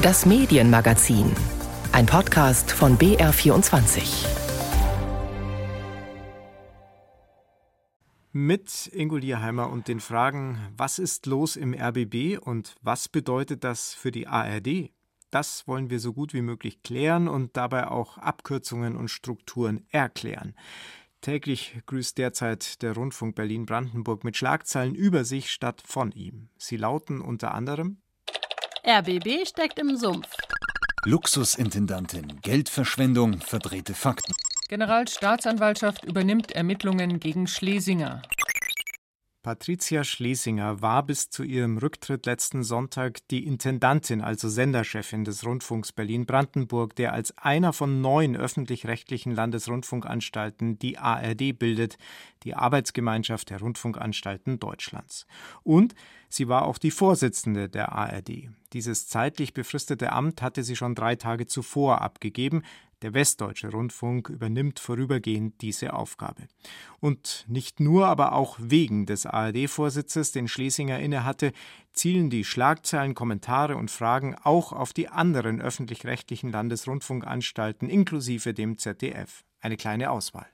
Das 0.00 0.26
Medienmagazin. 0.26 1.32
Ein 1.90 2.06
Podcast 2.06 2.70
von 2.70 2.96
BR24. 2.98 4.28
Mit 8.30 8.86
Ingo 8.94 9.16
Lierheimer 9.16 9.68
und 9.68 9.88
den 9.88 9.98
Fragen, 9.98 10.60
was 10.76 11.00
ist 11.00 11.26
los 11.26 11.56
im 11.56 11.74
RBB 11.74 12.38
und 12.40 12.76
was 12.80 13.08
bedeutet 13.08 13.64
das 13.64 13.92
für 13.92 14.12
die 14.12 14.28
ARD? 14.28 14.92
Das 15.32 15.66
wollen 15.66 15.90
wir 15.90 15.98
so 15.98 16.12
gut 16.12 16.32
wie 16.32 16.42
möglich 16.42 16.84
klären 16.84 17.26
und 17.26 17.56
dabei 17.56 17.88
auch 17.88 18.18
Abkürzungen 18.18 18.94
und 18.94 19.08
Strukturen 19.08 19.84
erklären. 19.88 20.54
Täglich 21.22 21.76
grüßt 21.86 22.16
derzeit 22.18 22.82
der 22.82 22.94
Rundfunk 22.94 23.34
Berlin-Brandenburg 23.34 24.22
mit 24.22 24.36
Schlagzeilen 24.36 24.94
über 24.94 25.24
sich 25.24 25.50
statt 25.50 25.82
von 25.84 26.12
ihm. 26.12 26.50
Sie 26.56 26.76
lauten 26.76 27.20
unter 27.20 27.52
anderem 27.52 27.98
RBB 28.90 29.46
steckt 29.46 29.78
im 29.78 29.98
Sumpf. 29.98 30.28
Luxusintendantin, 31.04 32.40
Geldverschwendung, 32.40 33.38
verdrehte 33.42 33.92
Fakten. 33.92 34.32
Generalstaatsanwaltschaft 34.70 36.06
übernimmt 36.06 36.52
Ermittlungen 36.52 37.20
gegen 37.20 37.46
Schlesinger. 37.48 38.22
Patricia 39.42 40.02
Schlesinger 40.02 40.82
war 40.82 41.04
bis 41.04 41.30
zu 41.30 41.44
ihrem 41.44 41.78
Rücktritt 41.78 42.26
letzten 42.26 42.64
Sonntag 42.64 43.20
die 43.28 43.46
Intendantin, 43.46 44.20
also 44.20 44.48
Senderchefin 44.48 45.24
des 45.24 45.46
Rundfunks 45.46 45.92
Berlin-Brandenburg, 45.92 46.96
der 46.96 47.12
als 47.12 47.38
einer 47.38 47.72
von 47.72 48.00
neun 48.00 48.36
öffentlich-rechtlichen 48.36 49.32
Landesrundfunkanstalten 49.32 50.80
die 50.80 50.98
ARD 50.98 51.56
bildet, 51.56 51.98
die 52.42 52.56
Arbeitsgemeinschaft 52.56 53.50
der 53.50 53.60
Rundfunkanstalten 53.60 54.58
Deutschlands. 54.58 55.26
Und 55.62 55.94
sie 56.28 56.48
war 56.48 56.66
auch 56.66 56.78
die 56.78 56.90
Vorsitzende 56.90 57.68
der 57.68 57.92
ARD. 57.92 58.48
Dieses 58.72 59.06
zeitlich 59.06 59.54
befristete 59.54 60.12
Amt 60.12 60.42
hatte 60.42 60.64
sie 60.64 60.76
schon 60.76 60.96
drei 60.96 61.14
Tage 61.14 61.46
zuvor 61.46 62.02
abgegeben, 62.02 62.64
der 63.02 63.14
Westdeutsche 63.14 63.70
Rundfunk 63.70 64.28
übernimmt 64.28 64.80
vorübergehend 64.80 65.60
diese 65.60 65.92
Aufgabe. 65.92 66.48
Und 67.00 67.44
nicht 67.48 67.80
nur, 67.80 68.06
aber 68.06 68.32
auch 68.32 68.56
wegen 68.60 69.06
des 69.06 69.24
ARD-Vorsitzes, 69.24 70.32
den 70.32 70.48
Schlesinger 70.48 70.98
innehatte, 70.98 71.52
zielen 71.92 72.30
die 72.30 72.44
Schlagzeilen, 72.44 73.14
Kommentare 73.14 73.76
und 73.76 73.90
Fragen 73.90 74.34
auch 74.42 74.72
auf 74.72 74.92
die 74.92 75.08
anderen 75.08 75.60
öffentlich-rechtlichen 75.60 76.50
Landesrundfunkanstalten 76.50 77.88
inklusive 77.88 78.54
dem 78.54 78.78
ZDF. 78.78 79.44
Eine 79.60 79.76
kleine 79.76 80.10
Auswahl. 80.10 80.46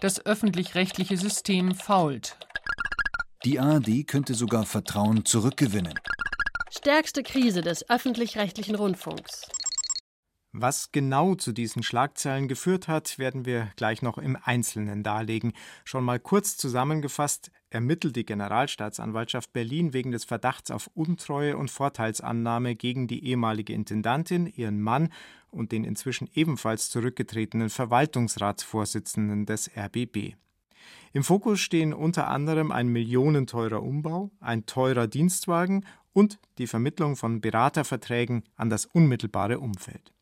Das 0.00 0.24
öffentlich-rechtliche 0.24 1.16
System 1.16 1.74
fault. 1.74 2.36
Die 3.44 3.58
ARD 3.58 4.06
könnte 4.06 4.34
sogar 4.34 4.66
Vertrauen 4.66 5.24
zurückgewinnen. 5.24 5.94
Stärkste 6.70 7.22
Krise 7.22 7.62
des 7.62 7.88
öffentlich-rechtlichen 7.88 8.74
Rundfunks. 8.74 9.42
Was 10.52 10.92
genau 10.92 11.34
zu 11.34 11.52
diesen 11.52 11.82
Schlagzeilen 11.82 12.48
geführt 12.48 12.88
hat, 12.88 13.18
werden 13.18 13.44
wir 13.44 13.70
gleich 13.76 14.00
noch 14.00 14.16
im 14.16 14.38
Einzelnen 14.42 15.02
darlegen. 15.02 15.52
Schon 15.84 16.04
mal 16.04 16.18
kurz 16.18 16.56
zusammengefasst 16.56 17.50
ermittelt 17.68 18.16
die 18.16 18.24
Generalstaatsanwaltschaft 18.24 19.52
Berlin 19.52 19.92
wegen 19.92 20.10
des 20.10 20.24
Verdachts 20.24 20.70
auf 20.70 20.88
Untreue 20.94 21.58
und 21.58 21.70
Vorteilsannahme 21.70 22.76
gegen 22.76 23.08
die 23.08 23.26
ehemalige 23.26 23.74
Intendantin, 23.74 24.46
ihren 24.46 24.80
Mann 24.80 25.12
und 25.50 25.70
den 25.70 25.84
inzwischen 25.84 26.30
ebenfalls 26.32 26.88
zurückgetretenen 26.88 27.68
Verwaltungsratsvorsitzenden 27.68 29.44
des 29.44 29.70
RBB. 29.76 30.34
Im 31.12 31.24
Fokus 31.24 31.60
stehen 31.60 31.92
unter 31.94 32.28
anderem 32.28 32.70
ein 32.70 32.88
millionenteurer 32.88 33.82
Umbau, 33.82 34.30
ein 34.40 34.66
teurer 34.66 35.06
Dienstwagen 35.06 35.84
und 36.12 36.38
die 36.58 36.66
Vermittlung 36.66 37.16
von 37.16 37.40
Beraterverträgen 37.40 38.44
an 38.56 38.70
das 38.70 38.86
unmittelbare 38.86 39.58
Umfeld. 39.58 40.12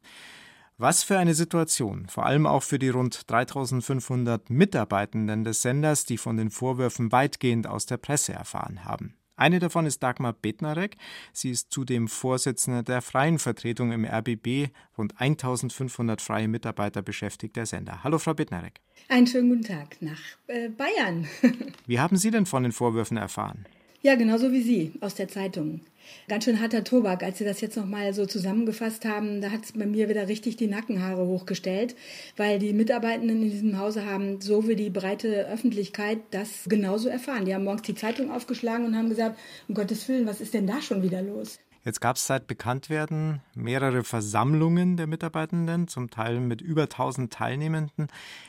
Was 0.78 1.03
für 1.03 1.19
eine 1.19 1.34
Situation, 1.34 2.06
vor 2.08 2.27
allem 2.27 2.47
auch 2.47 2.62
für 2.62 2.78
die 2.78 2.91
rund 2.91 3.31
3500 3.31 4.51
Mitarbeitenden 4.51 5.42
des 5.42 5.63
Senders, 5.63 6.05
die 6.05 6.18
von 6.18 6.36
den 6.36 6.51
Vorwürfen 6.51 7.13
weitgehend 7.13 7.67
aus 7.67 7.86
der 7.86 7.96
Presse 7.96 8.35
erfahren 8.35 8.85
haben. 8.85 9.17
Eine 9.36 9.58
davon 9.58 9.85
ist 9.85 10.02
Dagmar 10.02 10.33
Bednarek. 10.33 10.97
Sie 11.33 11.51
ist 11.51 11.70
zudem 11.70 12.08
Vorsitzende 12.08 12.83
der 12.83 13.02
freien 13.02 13.39
Vertretung 13.39 13.92
im 13.92 14.07
RBB. 14.07 14.70
Rund 14.97 15.20
1500 15.20 16.23
freie 16.23 16.48
Mitarbeiter 16.48 17.02
beschäftigt 17.02 17.55
der 17.57 17.67
Sender. 17.67 18.02
Hallo, 18.02 18.19
Frau 18.19 18.33
Bednarek. 18.33 18.80
Einen 19.08 19.27
schönen 19.27 19.51
guten 19.51 19.64
Tag 19.64 20.01
nach 20.01 20.20
äh, 20.46 20.70
Bayern. 20.70 21.29
Wie 21.86 22.01
haben 22.01 22.17
Sie 22.17 22.30
denn 22.30 22.46
von 22.46 22.63
den 22.63 22.73
Vorwürfen 22.73 23.19
erfahren? 23.19 23.67
Ja, 24.06 24.14
genauso 24.14 24.52
wie 24.52 24.62
Sie 24.62 24.92
aus 25.00 25.17
der 25.17 25.27
Zeitung. 25.27 25.80
Ganz 26.28 26.44
schön 26.44 26.61
harter 26.61 26.84
Tobak, 26.84 27.24
als 27.24 27.39
Sie 27.39 27.44
das 27.44 27.61
jetzt 27.61 27.77
nochmal 27.77 28.14
so 28.14 28.24
zusammengefasst 28.24 29.05
haben, 29.05 29.40
da 29.40 29.50
hat 29.50 29.64
es 29.64 29.72
bei 29.72 29.84
mir 29.84 30.08
wieder 30.08 30.28
richtig 30.28 30.55
die 30.55 30.68
Nackenhaare 30.68 31.27
hochgestellt, 31.27 31.96
weil 32.36 32.61
die 32.61 32.72
Mitarbeitenden 32.72 33.42
in 33.42 33.50
diesem 33.50 33.78
Hause 33.80 34.06
haben 34.06 34.40
so 34.40 34.68
wie 34.68 34.77
die 34.77 34.90
breite 34.90 35.48
Öffentlichkeit 35.48 36.20
das 36.30 36.66
genauso 36.68 37.08
erfahren. 37.08 37.46
Die 37.46 37.55
haben 37.56 37.64
morgens 37.64 37.83
die 37.83 37.96
Zeitung 37.96 38.30
aufgeschlagen 38.30 38.86
und 38.86 38.96
haben 38.96 39.08
gesagt, 39.08 39.40
um 39.66 39.74
Gottes 39.74 40.08
Willen, 40.08 40.28
was 40.28 40.40
ist 40.40 40.55
denn 40.55 40.68
da 40.68 40.80
schon 40.80 41.02
wieder 41.02 41.20
los? 41.20 41.58
Jetzt 41.84 42.00
gab 42.00 42.14
es 42.14 42.28
seit 42.28 42.46
Bekanntwerden 42.46 43.40
mehrere 43.56 44.05
Versammlungen 44.05 44.96
der 44.96 45.08
Mitarbeitenden, 45.08 45.89
zum 45.89 46.11
Teil 46.11 46.39
mit 46.39 46.61
über 46.61 46.83
1000 46.83 47.33
Teilnehmenden. 47.33 48.06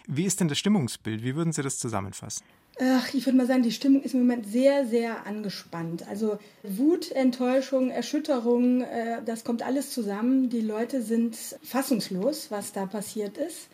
Wie 0.07 0.25
ist 0.25 0.40
denn 0.40 0.50
das 0.50 0.59
Stimmungsbild? 0.59 1.23
Wie 1.23 1.35
würden 1.35 1.51
Sie 1.51 1.63
das 1.63 1.79
zusammenfassen? 1.79 2.46
Ach, 2.80 3.12
ich 3.14 3.26
würde 3.26 3.38
mal 3.38 3.48
sagen, 3.48 3.64
die 3.64 3.72
Stimmung 3.72 4.04
ist 4.04 4.14
im 4.14 4.22
Moment 4.22 4.46
sehr, 4.48 4.86
sehr 4.86 5.26
angespannt. 5.26 6.08
Also 6.08 6.38
Wut, 6.62 7.12
Enttäuschung, 7.12 7.90
Erschütterung, 7.90 8.82
äh, 8.82 9.24
das 9.26 9.44
kommt 9.44 9.64
alles 9.64 9.92
zusammen. 9.92 10.50
Die 10.50 10.62
Leute 10.62 11.02
sind 11.02 11.36
fassungslos, 11.64 12.52
was 12.52 12.74
da 12.74 12.86
passiert 12.86 13.38
ist. 13.38 13.70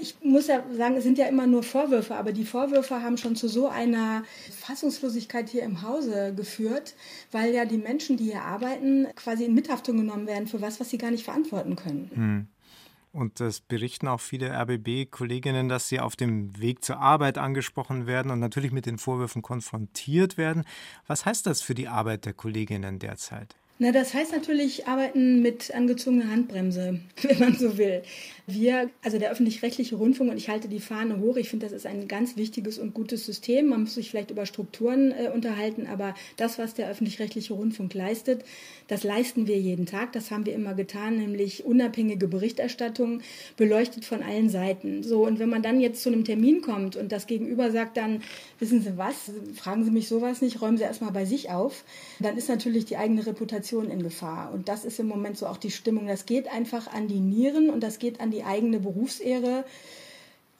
Ich 0.00 0.16
muss 0.22 0.48
ja 0.48 0.62
sagen, 0.76 0.96
es 0.96 1.04
sind 1.04 1.18
ja 1.18 1.26
immer 1.26 1.46
nur 1.46 1.62
Vorwürfe, 1.62 2.16
aber 2.16 2.32
die 2.32 2.44
Vorwürfe 2.44 3.00
haben 3.00 3.16
schon 3.16 3.36
zu 3.36 3.48
so 3.48 3.68
einer 3.68 4.24
Fassungslosigkeit 4.60 5.48
hier 5.48 5.62
im 5.62 5.82
Hause 5.82 6.34
geführt, 6.36 6.94
weil 7.30 7.54
ja 7.54 7.64
die 7.64 7.78
Menschen, 7.78 8.16
die 8.16 8.24
hier 8.24 8.42
arbeiten, 8.42 9.06
quasi 9.14 9.44
in 9.44 9.54
Mithaftung 9.54 9.96
genommen 9.96 10.26
werden 10.26 10.48
für 10.48 10.60
was, 10.60 10.80
was 10.80 10.90
sie 10.90 10.98
gar 10.98 11.12
nicht 11.12 11.24
verantworten 11.24 11.76
können. 11.76 12.10
Hm. 12.12 12.46
Und 13.14 13.38
das 13.38 13.60
berichten 13.60 14.08
auch 14.08 14.20
viele 14.20 14.50
RBB-Kolleginnen, 14.50 15.68
dass 15.68 15.88
sie 15.88 16.00
auf 16.00 16.16
dem 16.16 16.60
Weg 16.60 16.84
zur 16.84 16.98
Arbeit 16.98 17.38
angesprochen 17.38 18.08
werden 18.08 18.32
und 18.32 18.40
natürlich 18.40 18.72
mit 18.72 18.86
den 18.86 18.98
Vorwürfen 18.98 19.40
konfrontiert 19.40 20.36
werden. 20.36 20.64
Was 21.06 21.24
heißt 21.24 21.46
das 21.46 21.62
für 21.62 21.76
die 21.76 21.86
Arbeit 21.86 22.24
der 22.24 22.32
Kolleginnen 22.32 22.98
derzeit? 22.98 23.54
Na, 23.80 23.90
das 23.90 24.14
heißt 24.14 24.30
natürlich 24.30 24.86
arbeiten 24.86 25.42
mit 25.42 25.74
angezogener 25.74 26.30
Handbremse, 26.30 27.00
wenn 27.22 27.38
man 27.40 27.56
so 27.56 27.76
will. 27.76 28.02
Wir, 28.46 28.90
also 29.02 29.18
der 29.18 29.32
öffentlich-rechtliche 29.32 29.96
Rundfunk, 29.96 30.30
und 30.30 30.36
ich 30.36 30.48
halte 30.48 30.68
die 30.68 30.78
Fahne 30.78 31.18
hoch, 31.18 31.36
ich 31.36 31.48
finde, 31.48 31.66
das 31.66 31.72
ist 31.72 31.86
ein 31.86 32.06
ganz 32.06 32.36
wichtiges 32.36 32.78
und 32.78 32.94
gutes 32.94 33.26
System. 33.26 33.68
Man 33.68 33.80
muss 33.80 33.94
sich 33.94 34.10
vielleicht 34.10 34.30
über 34.30 34.46
Strukturen 34.46 35.12
äh, 35.12 35.30
unterhalten, 35.34 35.88
aber 35.88 36.14
das, 36.36 36.56
was 36.58 36.74
der 36.74 36.88
öffentlich-rechtliche 36.88 37.54
Rundfunk 37.54 37.94
leistet, 37.94 38.44
das 38.86 39.02
leisten 39.02 39.48
wir 39.48 39.58
jeden 39.58 39.86
Tag. 39.86 40.12
Das 40.12 40.30
haben 40.30 40.46
wir 40.46 40.54
immer 40.54 40.74
getan, 40.74 41.16
nämlich 41.16 41.64
unabhängige 41.64 42.28
Berichterstattung, 42.28 43.22
beleuchtet 43.56 44.04
von 44.04 44.22
allen 44.22 44.50
Seiten. 44.50 45.02
So, 45.02 45.26
und 45.26 45.40
wenn 45.40 45.48
man 45.48 45.62
dann 45.62 45.80
jetzt 45.80 46.02
zu 46.02 46.10
einem 46.10 46.24
Termin 46.24 46.60
kommt 46.60 46.94
und 46.94 47.10
das 47.10 47.26
Gegenüber 47.26 47.72
sagt 47.72 47.96
dann, 47.96 48.22
wissen 48.64 48.82
Sie 48.82 48.96
was, 48.96 49.30
fragen 49.54 49.84
Sie 49.84 49.90
mich 49.90 50.08
sowas 50.08 50.40
nicht, 50.40 50.62
räumen 50.62 50.78
Sie 50.78 50.84
erstmal 50.84 51.12
bei 51.12 51.26
sich 51.26 51.50
auf, 51.50 51.84
dann 52.18 52.38
ist 52.38 52.48
natürlich 52.48 52.86
die 52.86 52.96
eigene 52.96 53.26
Reputation 53.26 53.90
in 53.90 54.02
Gefahr. 54.02 54.52
Und 54.54 54.70
das 54.70 54.86
ist 54.86 54.98
im 54.98 55.06
Moment 55.06 55.36
so 55.36 55.46
auch 55.46 55.58
die 55.58 55.70
Stimmung. 55.70 56.06
Das 56.06 56.24
geht 56.24 56.50
einfach 56.50 56.86
an 56.86 57.06
die 57.06 57.20
Nieren 57.20 57.68
und 57.68 57.80
das 57.80 57.98
geht 57.98 58.20
an 58.20 58.30
die 58.30 58.42
eigene 58.42 58.80
Berufsehre, 58.80 59.64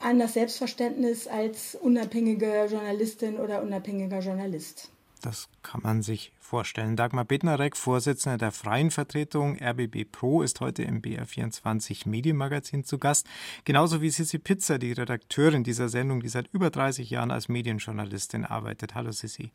an 0.00 0.19
das 0.19 0.34
Selbstverständnis 0.34 1.26
als 1.26 1.76
unabhängige 1.81 2.69
Journalistin 2.70 3.37
oder 3.37 3.62
unabhängiger 3.62 4.19
Journalist. 4.19 4.91
Das 5.24 5.48
kann 5.62 5.80
man 5.82 6.02
sich 6.02 6.32
vorstellen. 6.38 6.96
Dagmar 6.96 7.24
Bednarek, 7.24 7.78
Vorsitzende 7.78 8.36
der 8.36 8.52
Freien 8.52 8.91
Vertretung 8.91 9.56
RBB 9.59 10.04
Pro, 10.04 10.42
ist 10.42 10.60
heute 10.60 10.82
im 10.82 11.00
BR24 11.00 12.06
Medienmagazin 12.06 12.84
zu 12.84 12.98
Gast. 12.98 13.26
Genauso 13.65 14.03
wie 14.03 14.10
Sissi 14.10 14.38
Pizza, 14.38 14.78
die 14.78 14.92
Redakteurin 14.92 15.65
dieser 15.65 15.88
Sendung, 15.88 16.21
die 16.21 16.28
seit 16.28 16.53
über 16.53 16.68
30 16.68 17.09
Jahren 17.09 17.30
als 17.30 17.48
Medienjournalistin 17.48 18.44
arbeitet. 18.44 18.94
Hallo 18.94 19.12
Sissi. 19.12 19.50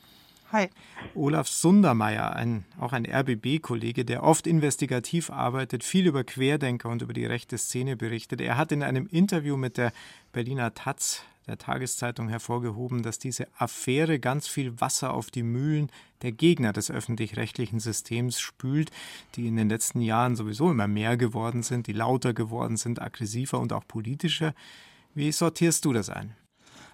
Hi. 0.51 0.69
Olaf 1.13 1.47
Sundermeier, 1.47 2.35
ein, 2.35 2.65
auch 2.79 2.91
ein 2.91 3.05
RBB-Kollege, 3.05 4.05
der 4.05 4.23
oft 4.23 4.47
investigativ 4.47 5.29
arbeitet, 5.29 5.83
viel 5.83 6.07
über 6.07 6.23
Querdenker 6.23 6.89
und 6.89 7.03
über 7.03 7.13
die 7.13 7.27
rechte 7.27 7.59
Szene 7.59 7.95
berichtet. 7.95 8.41
Er 8.41 8.57
hat 8.57 8.71
in 8.71 8.81
einem 8.81 9.05
Interview 9.05 9.55
mit 9.55 9.77
der 9.77 9.91
Berliner 10.31 10.73
Taz, 10.73 11.21
der 11.49 11.57
Tageszeitung, 11.57 12.29
hervorgehoben, 12.29 13.03
dass 13.03 13.19
diese 13.19 13.47
Affäre 13.57 14.19
ganz 14.19 14.47
viel 14.47 14.79
Wasser 14.79 15.13
auf 15.13 15.31
die 15.31 15.43
Mühlen 15.43 15.91
der 16.21 16.31
Gegner 16.31 16.71
des 16.71 16.91
öffentlich-rechtlichen 16.91 17.79
Systems 17.79 18.39
spült, 18.39 18.91
die 19.35 19.47
in 19.47 19.57
den 19.57 19.67
letzten 19.67 20.01
Jahren 20.01 20.35
sowieso 20.35 20.71
immer 20.71 20.87
mehr 20.87 21.17
geworden 21.17 21.63
sind, 21.63 21.87
die 21.87 21.93
lauter 21.93 22.33
geworden 22.33 22.77
sind, 22.77 23.01
aggressiver 23.01 23.59
und 23.59 23.73
auch 23.73 23.87
politischer. 23.87 24.53
Wie 25.15 25.31
sortierst 25.31 25.83
du 25.85 25.93
das 25.93 26.09
ein? 26.09 26.35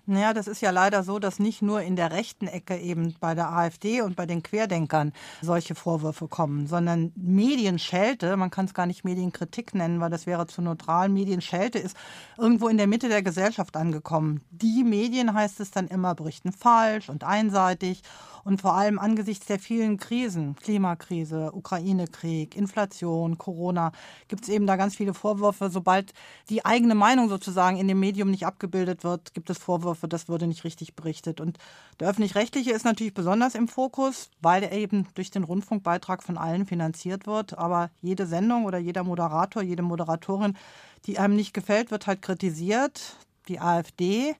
Naja, 0.08 0.34
das 0.34 0.48
ist 0.48 0.62
ja 0.62 0.70
leider 0.70 1.02
so, 1.04 1.18
dass 1.18 1.40
nicht 1.40 1.64
nur 1.64 1.82
in 1.82 1.96
der 1.96 2.12
rechten 2.12 2.48
Ecke 2.48 2.78
eben 2.78 3.16
bei 3.20 3.34
der 3.34 3.52
AfD 3.52 4.02
und 4.02 4.16
bei 4.16 4.28
den 4.28 4.44
Querdenkern 4.44 5.14
solche 5.42 5.74
Vorwürfe 5.74 6.28
kommen, 6.28 6.68
sondern 6.68 7.12
Medienschelte, 7.16 8.38
man 8.38 8.52
kann 8.52 8.66
es 8.66 8.76
gar 8.76 8.86
nicht 8.86 9.04
Medienkritik 9.04 9.74
nennen, 9.74 10.00
weil 10.02 10.12
das 10.12 10.28
wäre 10.28 10.46
zu 10.46 10.62
neutral, 10.62 11.10
Medienschelte 11.10 11.80
ist 11.80 11.98
irgendwo 12.38 12.68
in 12.68 12.78
der 12.78 12.86
Mitte 12.86 13.10
der 13.10 13.24
Gesellschaft 13.24 13.76
angekommen. 13.76 14.42
Die 14.52 14.84
Medien, 14.84 15.34
heißt 15.34 15.60
es 15.60 15.72
dann 15.72 15.88
immer, 15.88 16.14
berichten 16.14 16.52
falsch 16.52 17.10
und 17.10 17.24
einseitig 17.24 18.04
und 18.46 18.62
vor 18.62 18.76
allem 18.76 19.00
angesichts 19.00 19.48
der 19.48 19.58
vielen 19.58 19.98
Krisen, 19.98 20.56
Klimakrise, 20.56 21.52
Ukraine-Krieg, 21.52 22.56
Inflation, 22.56 23.40
Corona, 23.40 23.92
gibt 24.28 24.44
es 24.44 24.50
eben 24.50 24.68
da 24.68 24.76
ganz 24.76 24.96
viele 24.96 25.16
Vorwürfe. 25.16 25.72
Sobald 25.72 26.14
die 26.50 26.64
eigene 26.64 26.94
Meinung 26.94 27.28
sozusagen 27.28 27.78
in 27.78 27.88
dem 27.88 28.00
Medium 28.00 28.30
nicht 28.30 28.46
abgebildet 28.46 29.04
wird, 29.04 29.34
gibt 29.34 29.50
es 29.50 29.58
Vorwürfe, 29.58 29.95
das 30.04 30.28
würde 30.28 30.48
nicht 30.48 30.64
richtig 30.64 30.96
berichtet. 30.96 31.42
Und 31.42 31.58
der 32.00 32.10
öffentlich-rechtliche 32.10 32.72
ist 32.72 32.86
natürlich 32.86 33.14
besonders 33.14 33.56
im 33.56 33.68
Fokus, 33.68 34.30
weil 34.42 34.64
er 34.64 34.72
eben 34.72 35.08
durch 35.16 35.32
den 35.32 35.44
Rundfunkbeitrag 35.44 36.24
von 36.24 36.38
allen 36.38 36.66
finanziert 36.66 37.28
wird. 37.28 37.58
Aber 37.58 37.90
jede 38.02 38.26
Sendung 38.26 38.66
oder 38.66 38.78
jeder 38.78 39.04
Moderator, 39.04 39.62
jede 39.62 39.84
Moderatorin, 39.84 40.58
die 41.06 41.20
einem 41.20 41.36
nicht 41.36 41.54
gefällt, 41.54 41.92
wird 41.92 42.08
halt 42.08 42.22
kritisiert. 42.22 43.18
Die 43.48 43.60
AfD 43.60 44.36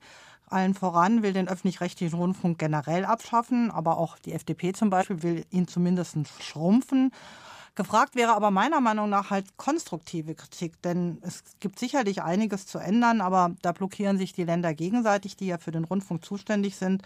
allen 0.48 0.74
voran 0.74 1.24
will 1.24 1.34
den 1.34 1.48
öffentlich-rechtlichen 1.48 2.18
Rundfunk 2.18 2.60
generell 2.60 3.06
abschaffen, 3.06 3.72
aber 3.72 3.98
auch 3.98 4.18
die 4.20 4.34
FDP 4.34 4.74
zum 4.74 4.90
Beispiel 4.90 5.24
will 5.24 5.46
ihn 5.50 5.68
zumindest 5.68 6.18
schrumpfen. 6.42 7.12
Gefragt 7.76 8.16
wäre 8.16 8.34
aber 8.34 8.52
meiner 8.52 8.80
Meinung 8.80 9.10
nach 9.10 9.30
halt 9.30 9.58
konstruktive 9.58 10.34
Kritik, 10.34 10.82
denn 10.82 11.18
es 11.22 11.44
gibt 11.60 11.78
sicherlich 11.78 12.24
einiges 12.24 12.66
zu 12.66 12.78
ändern, 12.78 13.20
aber 13.20 13.52
da 13.62 13.74
blockieren 13.74 14.18
sich 14.18 14.32
die 14.32 14.46
Länder 14.46 14.74
gegenseitig, 14.74 15.36
die 15.36 15.48
ja 15.48 15.58
für 15.58 15.72
den 15.72 15.84
Rundfunk 15.84 16.24
zuständig 16.24 16.78
sind. 16.78 17.04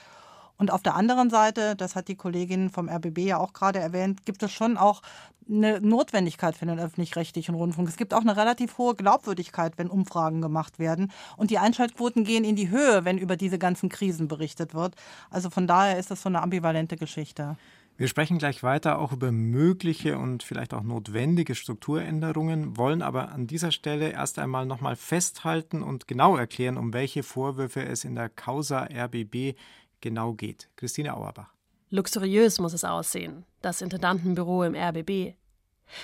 Und 0.58 0.72
auf 0.72 0.84
der 0.84 0.96
anderen 0.96 1.30
Seite, 1.30 1.76
das 1.76 1.96
hat 1.96 2.08
die 2.08 2.18
Kollegin 2.18 2.70
vom 2.70 2.88
RBB 2.88 3.20
ja 3.20 3.38
auch 3.38 3.54
gerade 3.54 3.80
erwähnt, 3.80 4.26
gibt 4.26 4.44
es 4.44 4.52
schon 4.52 4.78
auch 4.78 5.02
eine 5.50 5.82
Notwendigkeit 5.82 6.56
für 6.56 6.66
den 6.66 6.80
öffentlich-rechtlichen 6.80 7.56
Rundfunk. 7.56 7.88
Es 7.90 7.98
gibt 7.98 8.14
auch 8.14 8.22
eine 8.22 8.38
relativ 8.38 8.78
hohe 8.78 8.94
Glaubwürdigkeit, 8.94 9.78
wenn 9.78 9.90
Umfragen 9.90 10.42
gemacht 10.42 10.78
werden. 10.78 11.12
Und 11.38 11.50
die 11.50 11.58
Einschaltquoten 11.58 12.26
gehen 12.26 12.44
in 12.44 12.56
die 12.56 12.70
Höhe, 12.70 13.06
wenn 13.06 13.18
über 13.18 13.38
diese 13.38 13.58
ganzen 13.58 13.90
Krisen 13.90 14.28
berichtet 14.28 14.76
wird. 14.76 14.96
Also 15.32 15.50
von 15.50 15.66
daher 15.66 15.98
ist 15.98 16.12
das 16.12 16.22
so 16.22 16.30
eine 16.30 16.44
ambivalente 16.44 16.98
Geschichte. 16.98 17.58
Wir 18.00 18.08
sprechen 18.08 18.38
gleich 18.38 18.64
weiter 18.64 18.98
auch 18.98 19.12
über 19.12 19.30
mögliche 19.34 20.18
und 20.18 20.42
vielleicht 20.42 20.74
auch 20.74 20.84
notwendige 20.84 21.54
Strukturänderungen, 21.54 22.78
wollen 22.78 23.02
aber 23.02 23.34
an 23.34 23.46
dieser 23.46 23.74
Stelle 23.74 24.12
erst 24.12 24.40
einmal 24.40 24.66
nochmal 24.66 24.96
festhalten 24.96 25.84
und 25.84 26.08
genau 26.08 26.38
erklären, 26.38 26.78
um 26.78 26.94
welche 26.94 27.24
Vorwürfe 27.24 27.84
es 27.84 28.06
in 28.06 28.16
der 28.16 28.30
Causa 28.30 28.88
RBB 28.90 29.58
genau 30.00 30.32
geht. 30.32 30.70
Christine 30.78 31.14
Auerbach. 31.14 31.54
Luxuriös 31.90 32.62
muss 32.62 32.72
es 32.72 32.86
aussehen, 32.86 33.44
das 33.62 33.82
Intendantenbüro 33.82 34.64
im 34.64 34.76
RBB. 34.76 35.36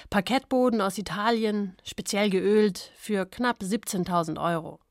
Parkettboden 0.09 0.81
aus 0.81 0.97
Italien, 0.97 1.77
speziell 1.86 2.30
geölt, 2.30 2.92
für 2.97 3.25
knapp 3.25 3.62
17.000 3.62 4.38
Euro. 4.44 4.81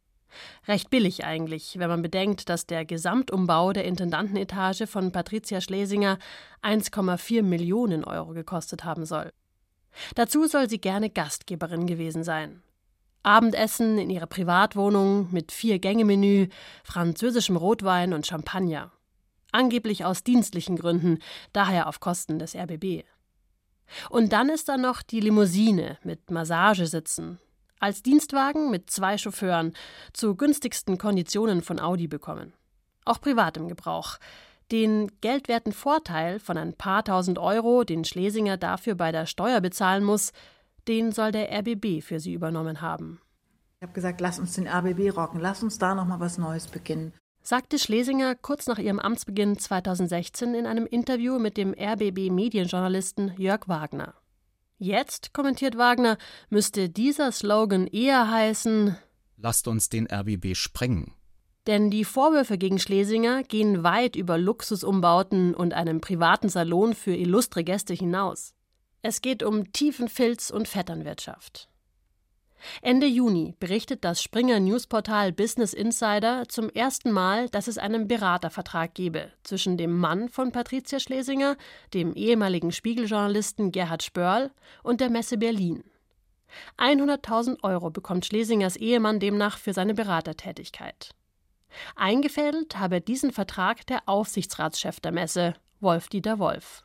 Recht 0.67 0.91
billig 0.91 1.25
eigentlich, 1.25 1.79
wenn 1.79 1.89
man 1.89 2.03
bedenkt, 2.03 2.49
dass 2.49 2.67
der 2.67 2.85
Gesamtumbau 2.85 3.73
der 3.73 3.85
Intendantenetage 3.85 4.87
von 4.87 5.13
Patricia 5.13 5.61
Schlesinger 5.61 6.19
1,4 6.63 7.43
Millionen 7.43 8.05
Euro 8.05 8.33
gekostet 8.33 8.85
haben 8.85 9.05
soll. 9.07 9.33
Dazu 10.15 10.47
soll 10.47 10.69
sie 10.69 10.81
gerne 10.81 11.11
Gastgeberin 11.11 11.87
gewesen 11.87 12.25
sein. 12.25 12.63
Abendessen 13.23 13.99
in 13.99 14.11
ihrer 14.11 14.27
Privatwohnung 14.27 15.29
mit 15.33 15.51
Vier-Gänge-Menü, 15.51 16.49
französischem 16.83 17.57
Rotwein 17.57 18.13
und 18.13 18.27
Champagner. 18.27 18.93
Angeblich 19.51 20.05
aus 20.05 20.25
dienstlichen 20.25 20.77
Gründen, 20.77 21.19
daher 21.53 21.89
auf 21.89 22.01
Kosten 22.01 22.39
des 22.39 22.55
RBB. 22.55 23.05
Und 24.11 24.33
dann 24.33 24.49
ist 24.49 24.69
da 24.69 24.77
noch 24.77 25.03
die 25.03 25.21
Limousine 25.21 25.99
mit 26.03 26.31
Massagesitzen. 26.31 27.39
Als 27.85 28.03
Dienstwagen 28.03 28.71
mit 28.71 28.89
zwei 28.89 29.19
Chauffeuren, 29.19 29.75
zu 30.15 30.37
günstigsten 30.37 30.97
Konditionen 30.97 31.61
von 31.61 31.79
Audi 31.79 32.09
bekommen. 32.09 32.55
Auch 33.05 33.21
privat 33.21 33.59
im 33.59 33.69
Gebrauch. 33.69 34.17
Den 34.73 35.13
geldwerten 35.21 35.71
Vorteil 35.71 36.41
von 36.41 36.57
ein 36.57 36.73
paar 36.73 37.05
tausend 37.05 37.39
Euro, 37.39 37.85
den 37.85 38.07
Schlesinger 38.07 38.57
dafür 38.57 38.95
bei 38.95 39.13
der 39.13 39.27
Steuer 39.27 39.61
bezahlen 39.61 40.03
muss, 40.03 40.33
den 40.89 41.13
soll 41.13 41.31
der 41.31 41.53
RBB 41.59 42.03
für 42.03 42.21
sie 42.21 42.33
übernommen 42.33 42.81
haben. 42.81 43.21
Ich 43.81 43.83
habe 43.83 43.93
gesagt, 43.93 44.23
lass 44.23 44.39
uns 44.39 44.55
den 44.55 44.67
RBB 44.67 45.15
rocken, 45.15 45.41
lass 45.41 45.63
uns 45.63 45.77
da 45.77 45.95
noch 45.95 46.07
mal 46.07 46.21
was 46.21 46.39
Neues 46.39 46.69
beginnen. 46.69 47.13
Sagte 47.43 47.79
Schlesinger 47.79 48.35
kurz 48.35 48.67
nach 48.67 48.79
ihrem 48.79 48.99
Amtsbeginn 48.99 49.59
2016 49.59 50.55
in 50.55 50.65
einem 50.65 50.87
Interview 50.87 51.39
mit 51.39 51.59
dem 51.59 51.75
RBB-Medienjournalisten 51.79 53.35
Jörg 53.37 53.69
Wagner. 53.69 54.15
Jetzt, 54.79 55.33
kommentiert 55.33 55.79
Wagner, 55.79 56.19
müsste 56.51 56.89
dieser 56.89 57.33
Slogan 57.33 57.87
eher 57.87 58.31
heißen: 58.31 58.97
Lasst 59.37 59.69
uns 59.69 59.89
den 59.89 60.07
RBB 60.07 60.55
sprengen. 60.55 61.15
Denn 61.67 61.91
die 61.91 62.05
Vorwürfe 62.05 62.59
gegen 62.59 62.79
Schlesinger 62.79 63.43
gehen 63.43 63.83
weit 63.83 64.17
über 64.17 64.37
Luxusumbauten 64.37 65.55
und 65.55 65.73
einen 65.73 66.01
privaten 66.01 66.49
Salon 66.49 66.95
für 66.95 67.15
illustre 67.15 67.65
Gäste 67.65 67.95
hinaus. 67.95 68.53
Es 69.01 69.23
geht 69.23 69.43
um 69.43 69.73
Tiefenfilz 69.73 70.51
und 70.51 70.69
Vetternwirtschaft. 70.69 71.69
Ende 72.83 73.07
Juni 73.07 73.55
berichtet 73.59 74.05
das 74.05 74.23
Springer 74.23 74.61
Newsportal 74.61 75.33
Business 75.33 75.73
Insider 75.73 76.45
zum 76.49 76.69
ersten 76.71 77.11
Mal, 77.11 77.49
dass 77.49 77.69
es 77.69 77.79
einen 77.79 78.09
Beratervertrag 78.09 78.95
gebe 78.95 79.31
zwischen 79.43 79.77
dem 79.77 79.97
Mann 79.97 80.29
von 80.29 80.53
Patricia 80.53 80.99
Schlesinger, 80.99 81.57
dem 81.93 82.15
ehemaligen 82.15 82.73
Spiegeljournalisten 82.73 83.73
Gerhard 83.73 84.03
Spörl, 84.03 84.51
und 84.83 85.01
der 85.01 85.11
Messe 85.11 85.39
Berlin. 85.39 85.85
100.000 86.79 87.63
Euro 87.63 87.91
bekommt 87.91 88.27
Schlesingers 88.27 88.77
Ehemann 88.77 89.19
demnach 89.19 89.59
für 89.59 89.73
seine 89.73 89.95
Beratertätigkeit. 89.95 91.15
Eingefädelt 91.97 92.79
habe 92.79 93.01
diesen 93.01 93.33
Vertrag 93.33 93.87
der 93.87 94.03
Aufsichtsratschef 94.07 95.01
der 95.01 95.13
Messe, 95.13 95.55
Wolf-Dieter 95.81 96.39
Wolf. 96.39 96.85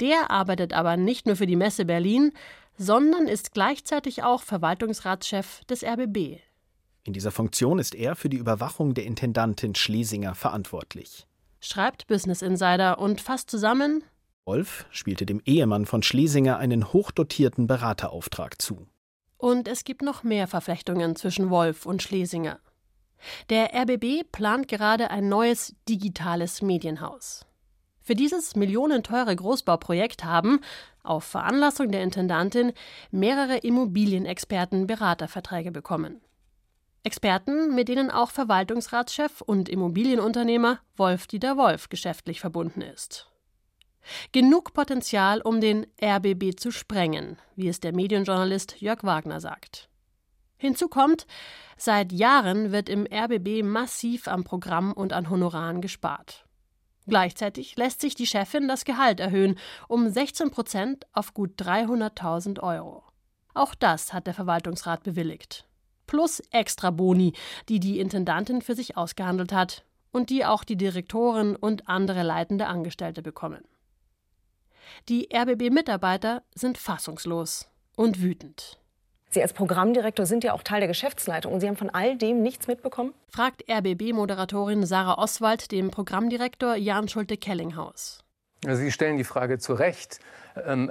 Der 0.00 0.30
arbeitet 0.30 0.72
aber 0.72 0.96
nicht 0.96 1.26
nur 1.26 1.36
für 1.36 1.46
die 1.46 1.56
Messe 1.56 1.84
Berlin, 1.84 2.32
sondern 2.76 3.26
ist 3.28 3.52
gleichzeitig 3.52 4.22
auch 4.22 4.42
Verwaltungsratschef 4.42 5.64
des 5.64 5.82
RBB. 5.84 6.40
In 7.04 7.12
dieser 7.12 7.30
Funktion 7.30 7.78
ist 7.78 7.94
er 7.94 8.16
für 8.16 8.28
die 8.28 8.36
Überwachung 8.36 8.94
der 8.94 9.04
Intendantin 9.04 9.74
Schlesinger 9.74 10.34
verantwortlich. 10.34 11.26
Schreibt 11.60 12.06
Business 12.06 12.42
Insider 12.42 12.98
und 12.98 13.20
fasst 13.20 13.50
zusammen: 13.50 14.02
Wolf 14.44 14.86
spielte 14.90 15.26
dem 15.26 15.40
Ehemann 15.44 15.86
von 15.86 16.02
Schlesinger 16.02 16.58
einen 16.58 16.92
hochdotierten 16.92 17.66
Beraterauftrag 17.66 18.60
zu. 18.60 18.86
Und 19.38 19.68
es 19.68 19.84
gibt 19.84 20.02
noch 20.02 20.22
mehr 20.22 20.46
Verflechtungen 20.46 21.14
zwischen 21.16 21.50
Wolf 21.50 21.86
und 21.86 22.02
Schlesinger. 22.02 22.58
Der 23.50 23.74
RBB 23.74 24.30
plant 24.30 24.68
gerade 24.68 25.10
ein 25.10 25.28
neues 25.28 25.74
digitales 25.88 26.62
Medienhaus. 26.62 27.46
Für 28.00 28.14
dieses 28.14 28.54
millionenteure 28.54 29.34
Großbauprojekt 29.34 30.24
haben, 30.24 30.60
auf 31.06 31.24
Veranlassung 31.24 31.90
der 31.90 32.02
Intendantin, 32.02 32.72
mehrere 33.10 33.58
Immobilienexperten 33.58 34.86
Beraterverträge 34.86 35.70
bekommen. 35.70 36.20
Experten, 37.02 37.74
mit 37.74 37.88
denen 37.88 38.10
auch 38.10 38.30
Verwaltungsratschef 38.30 39.40
und 39.40 39.68
Immobilienunternehmer 39.68 40.80
Wolf-Dieter 40.96 41.56
Wolf 41.56 41.88
geschäftlich 41.88 42.40
verbunden 42.40 42.82
ist. 42.82 43.30
Genug 44.32 44.72
Potenzial, 44.72 45.40
um 45.40 45.60
den 45.60 45.86
RBB 46.02 46.56
zu 46.56 46.70
sprengen, 46.70 47.38
wie 47.54 47.68
es 47.68 47.80
der 47.80 47.94
Medienjournalist 47.94 48.80
Jörg 48.80 49.02
Wagner 49.04 49.40
sagt. 49.40 49.88
Hinzu 50.56 50.88
kommt, 50.88 51.26
seit 51.76 52.12
Jahren 52.12 52.72
wird 52.72 52.88
im 52.88 53.06
RBB 53.06 53.62
massiv 53.62 54.26
am 54.26 54.44
Programm 54.44 54.92
und 54.92 55.12
an 55.12 55.28
Honoraren 55.28 55.80
gespart. 55.80 56.45
Gleichzeitig 57.06 57.76
lässt 57.76 58.00
sich 58.00 58.14
die 58.14 58.26
Chefin 58.26 58.68
das 58.68 58.84
Gehalt 58.84 59.20
erhöhen 59.20 59.58
um 59.88 60.08
16 60.08 60.50
Prozent 60.50 61.06
auf 61.12 61.34
gut 61.34 61.60
300.000 61.60 62.60
Euro. 62.60 63.04
Auch 63.54 63.74
das 63.74 64.12
hat 64.12 64.26
der 64.26 64.34
Verwaltungsrat 64.34 65.02
bewilligt. 65.02 65.66
Plus 66.06 66.40
Extraboni, 66.50 67.32
die 67.68 67.80
die 67.80 68.00
Intendantin 68.00 68.60
für 68.60 68.74
sich 68.74 68.96
ausgehandelt 68.96 69.52
hat 69.52 69.84
und 70.12 70.30
die 70.30 70.44
auch 70.44 70.64
die 70.64 70.76
Direktoren 70.76 71.56
und 71.56 71.88
andere 71.88 72.22
leitende 72.22 72.66
Angestellte 72.66 73.22
bekommen. 73.22 73.64
Die 75.08 75.28
RBB-Mitarbeiter 75.34 76.42
sind 76.54 76.78
fassungslos 76.78 77.68
und 77.96 78.22
wütend. 78.22 78.78
Sie 79.30 79.42
als 79.42 79.52
Programmdirektor 79.52 80.24
sind 80.26 80.44
ja 80.44 80.52
auch 80.52 80.62
Teil 80.62 80.80
der 80.80 80.88
Geschäftsleitung 80.88 81.52
und 81.52 81.60
Sie 81.60 81.68
haben 81.68 81.76
von 81.76 81.90
all 81.90 82.16
dem 82.16 82.42
nichts 82.42 82.66
mitbekommen? 82.68 83.12
Fragt 83.28 83.64
RBB-Moderatorin 83.68 84.86
Sarah 84.86 85.18
Oswald 85.18 85.72
dem 85.72 85.90
Programmdirektor 85.90 86.76
Jan 86.76 87.08
Schulte-Kellinghaus. 87.08 88.22
Also 88.64 88.82
Sie 88.82 88.92
stellen 88.92 89.16
die 89.18 89.24
Frage 89.24 89.58
zu 89.58 89.74
Recht. 89.74 90.20
Ähm, 90.64 90.90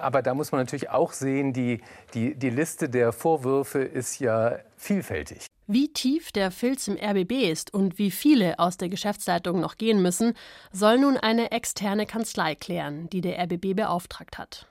aber 0.00 0.22
da 0.22 0.34
muss 0.34 0.52
man 0.52 0.60
natürlich 0.60 0.90
auch 0.90 1.12
sehen, 1.12 1.52
die, 1.52 1.80
die, 2.14 2.34
die 2.34 2.50
Liste 2.50 2.88
der 2.88 3.12
Vorwürfe 3.12 3.80
ist 3.80 4.18
ja 4.18 4.58
vielfältig. 4.76 5.46
Wie 5.66 5.92
tief 5.92 6.30
der 6.32 6.50
Filz 6.50 6.86
im 6.86 6.96
RBB 6.96 7.50
ist 7.50 7.72
und 7.72 7.98
wie 7.98 8.10
viele 8.10 8.58
aus 8.58 8.76
der 8.76 8.88
Geschäftsleitung 8.88 9.58
noch 9.58 9.76
gehen 9.76 10.02
müssen, 10.02 10.34
soll 10.70 10.98
nun 10.98 11.16
eine 11.16 11.50
externe 11.50 12.06
Kanzlei 12.06 12.54
klären, 12.54 13.08
die 13.10 13.20
der 13.20 13.42
RBB 13.42 13.74
beauftragt 13.74 14.38
hat. 14.38 14.66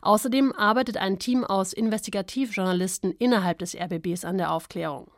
Außerdem 0.00 0.52
arbeitet 0.52 0.96
ein 0.96 1.18
Team 1.18 1.44
aus 1.44 1.72
Investigativjournalisten 1.72 3.12
innerhalb 3.12 3.58
des 3.58 3.74
RBBs 3.74 4.24
an 4.24 4.38
der 4.38 4.52
Aufklärung. 4.52 5.10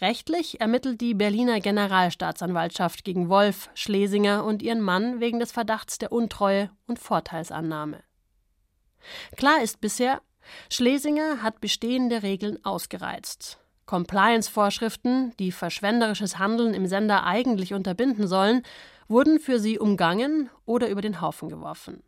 Rechtlich 0.00 0.60
ermittelt 0.60 1.00
die 1.00 1.14
Berliner 1.14 1.58
Generalstaatsanwaltschaft 1.58 3.04
gegen 3.04 3.28
Wolf, 3.28 3.68
Schlesinger 3.74 4.44
und 4.44 4.62
ihren 4.62 4.80
Mann 4.80 5.20
wegen 5.20 5.40
des 5.40 5.50
Verdachts 5.50 5.98
der 5.98 6.12
Untreue 6.12 6.70
und 6.86 7.00
Vorteilsannahme. 7.00 8.04
Klar 9.36 9.60
ist 9.62 9.80
bisher, 9.80 10.22
Schlesinger 10.70 11.42
hat 11.42 11.60
bestehende 11.60 12.22
Regeln 12.22 12.64
ausgereizt. 12.64 13.58
Compliance-Vorschriften, 13.86 15.32
die 15.38 15.50
verschwenderisches 15.50 16.38
Handeln 16.38 16.74
im 16.74 16.86
Sender 16.86 17.24
eigentlich 17.24 17.74
unterbinden 17.74 18.28
sollen, 18.28 18.62
wurden 19.08 19.40
für 19.40 19.58
sie 19.58 19.78
umgangen 19.78 20.50
oder 20.66 20.90
über 20.90 21.00
den 21.00 21.20
Haufen 21.20 21.48
geworfen. 21.48 22.02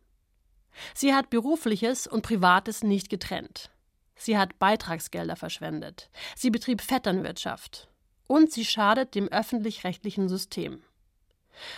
Sie 0.93 1.13
hat 1.13 1.29
berufliches 1.29 2.07
und 2.07 2.21
privates 2.21 2.83
nicht 2.83 3.09
getrennt. 3.09 3.69
Sie 4.15 4.37
hat 4.37 4.59
Beitragsgelder 4.59 5.35
verschwendet. 5.35 6.09
Sie 6.35 6.51
betrieb 6.51 6.81
Vetternwirtschaft. 6.81 7.89
Und 8.27 8.51
sie 8.51 8.65
schadet 8.65 9.15
dem 9.15 9.27
öffentlich-rechtlichen 9.27 10.29
System. 10.29 10.83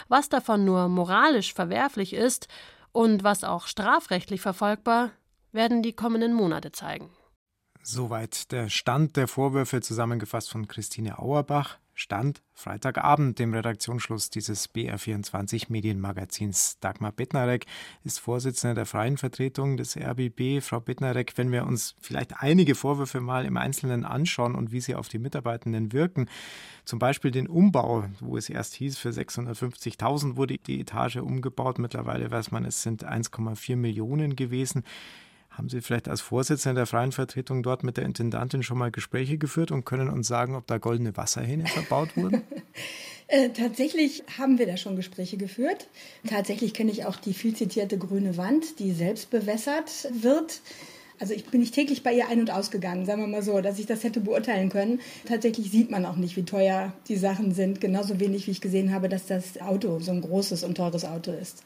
Was 0.08 0.30
davon 0.30 0.66
nur 0.66 0.88
moralisch 0.88 1.54
verwerflich 1.54 2.14
ist 2.14 2.48
und 2.92 3.24
was 3.24 3.44
auch 3.44 3.68
strafrechtlich 3.68 4.42
verfolgbar, 4.42 5.12
werden 5.52 5.82
die 5.82 5.94
kommenden 5.94 6.34
Monate 6.34 6.72
zeigen. 6.72 7.10
Soweit 7.82 8.52
der 8.52 8.70
Stand 8.70 9.18
der 9.18 9.28
Vorwürfe 9.28 9.82
zusammengefasst 9.82 10.50
von 10.50 10.68
Christine 10.68 11.20
Auerbach. 11.20 11.78
Stand 11.94 12.42
Freitagabend, 12.54 13.40
dem 13.40 13.54
Redaktionsschluss 13.54 14.30
dieses 14.30 14.74
BR24 14.74 15.66
Medienmagazins. 15.70 16.80
Dagmar 16.80 17.12
Bettnarek 17.12 17.66
ist 18.04 18.20
Vorsitzende 18.20 18.76
der 18.76 18.86
freien 18.86 19.18
Vertretung 19.18 19.78
des 19.78 19.98
RBB. 19.98 20.62
Frau 20.62 20.80
Bettnarek, 20.80 21.34
wenn 21.36 21.52
wir 21.52 21.66
uns 21.66 21.96
vielleicht 22.02 22.42
einige 22.42 22.76
Vorwürfe 22.76 23.22
mal 23.22 23.46
im 23.46 23.58
Einzelnen 23.58 24.06
anschauen 24.06 24.56
und 24.56 24.72
wie 24.72 24.82
sie 24.82 24.96
auf 24.96 25.08
die 25.08 25.20
Mitarbeitenden 25.20 25.94
wirken, 25.94 26.30
zum 26.86 27.00
Beispiel 27.00 27.32
den 27.32 27.48
Umbau, 27.48 28.06
wo 28.20 28.38
es 28.38 28.50
erst 28.50 28.76
hieß, 28.76 28.98
für 28.98 29.10
650.000 29.10 30.36
wurde 30.36 30.58
die 30.58 30.82
Etage 30.82 31.18
umgebaut. 31.18 31.80
Mittlerweile 31.80 32.30
weiß 32.30 32.52
man, 32.52 32.66
es 32.66 32.84
sind 32.84 33.06
1,4 33.06 33.76
Millionen 33.76 34.36
gewesen. 34.36 34.84
Haben 35.58 35.70
Sie 35.70 35.82
vielleicht 35.82 36.08
als 36.08 36.22
Vorsitzender 36.22 36.82
der 36.82 36.86
Freien 36.88 37.12
Vertretung 37.12 37.62
dort 37.62 37.84
mit 37.84 37.98
der 37.98 38.06
Intendantin 38.06 38.64
schon 38.64 38.78
mal 38.80 38.90
Gespräche 38.90 39.38
geführt 39.38 39.72
und 39.72 39.86
können 39.86 40.10
uns 40.10 40.28
sagen, 40.28 40.56
ob 40.56 40.66
da 40.66 40.80
goldene 40.80 41.16
Wasserhähne 41.16 41.68
verbaut 41.68 42.16
wurden? 42.18 42.42
Äh, 43.28 43.50
tatsächlich 43.50 44.22
haben 44.38 44.60
wir 44.60 44.68
da 44.68 44.76
schon 44.76 44.98
Gespräche 44.98 45.38
geführt. 45.38 45.88
Tatsächlich 46.28 46.74
kenne 46.74 46.92
ich 46.92 47.06
auch 47.06 47.16
die 47.16 47.34
viel 47.34 47.56
zitierte 47.56 47.98
grüne 47.98 48.36
Wand, 48.36 48.80
die 48.80 48.92
selbst 48.92 49.32
bewässert 49.32 50.10
wird. 50.12 50.60
Also 51.20 51.34
ich 51.34 51.46
bin 51.46 51.62
nicht 51.62 51.74
täglich 51.74 52.04
bei 52.04 52.14
ihr 52.14 52.28
ein- 52.28 52.42
und 52.42 52.52
ausgegangen, 52.52 53.06
sagen 53.06 53.22
wir 53.22 53.28
mal 53.28 53.42
so, 53.42 53.62
dass 53.62 53.80
ich 53.80 53.86
das 53.86 54.04
hätte 54.04 54.20
beurteilen 54.20 54.70
können. 54.70 55.00
Tatsächlich 55.26 55.72
sieht 55.72 55.90
man 55.90 56.06
auch 56.06 56.18
nicht, 56.18 56.36
wie 56.36 56.44
teuer 56.44 56.92
die 57.08 57.16
Sachen 57.16 57.54
sind. 57.54 57.80
Genauso 57.80 58.20
wenig, 58.20 58.46
wie 58.48 58.52
ich 58.52 58.62
gesehen 58.62 58.94
habe, 58.94 59.08
dass 59.08 59.26
das 59.26 59.60
Auto 59.62 60.00
so 60.00 60.12
ein 60.12 60.22
großes 60.22 60.64
und 60.66 60.76
teures 60.76 61.06
Auto 61.06 61.32
ist. 61.32 61.64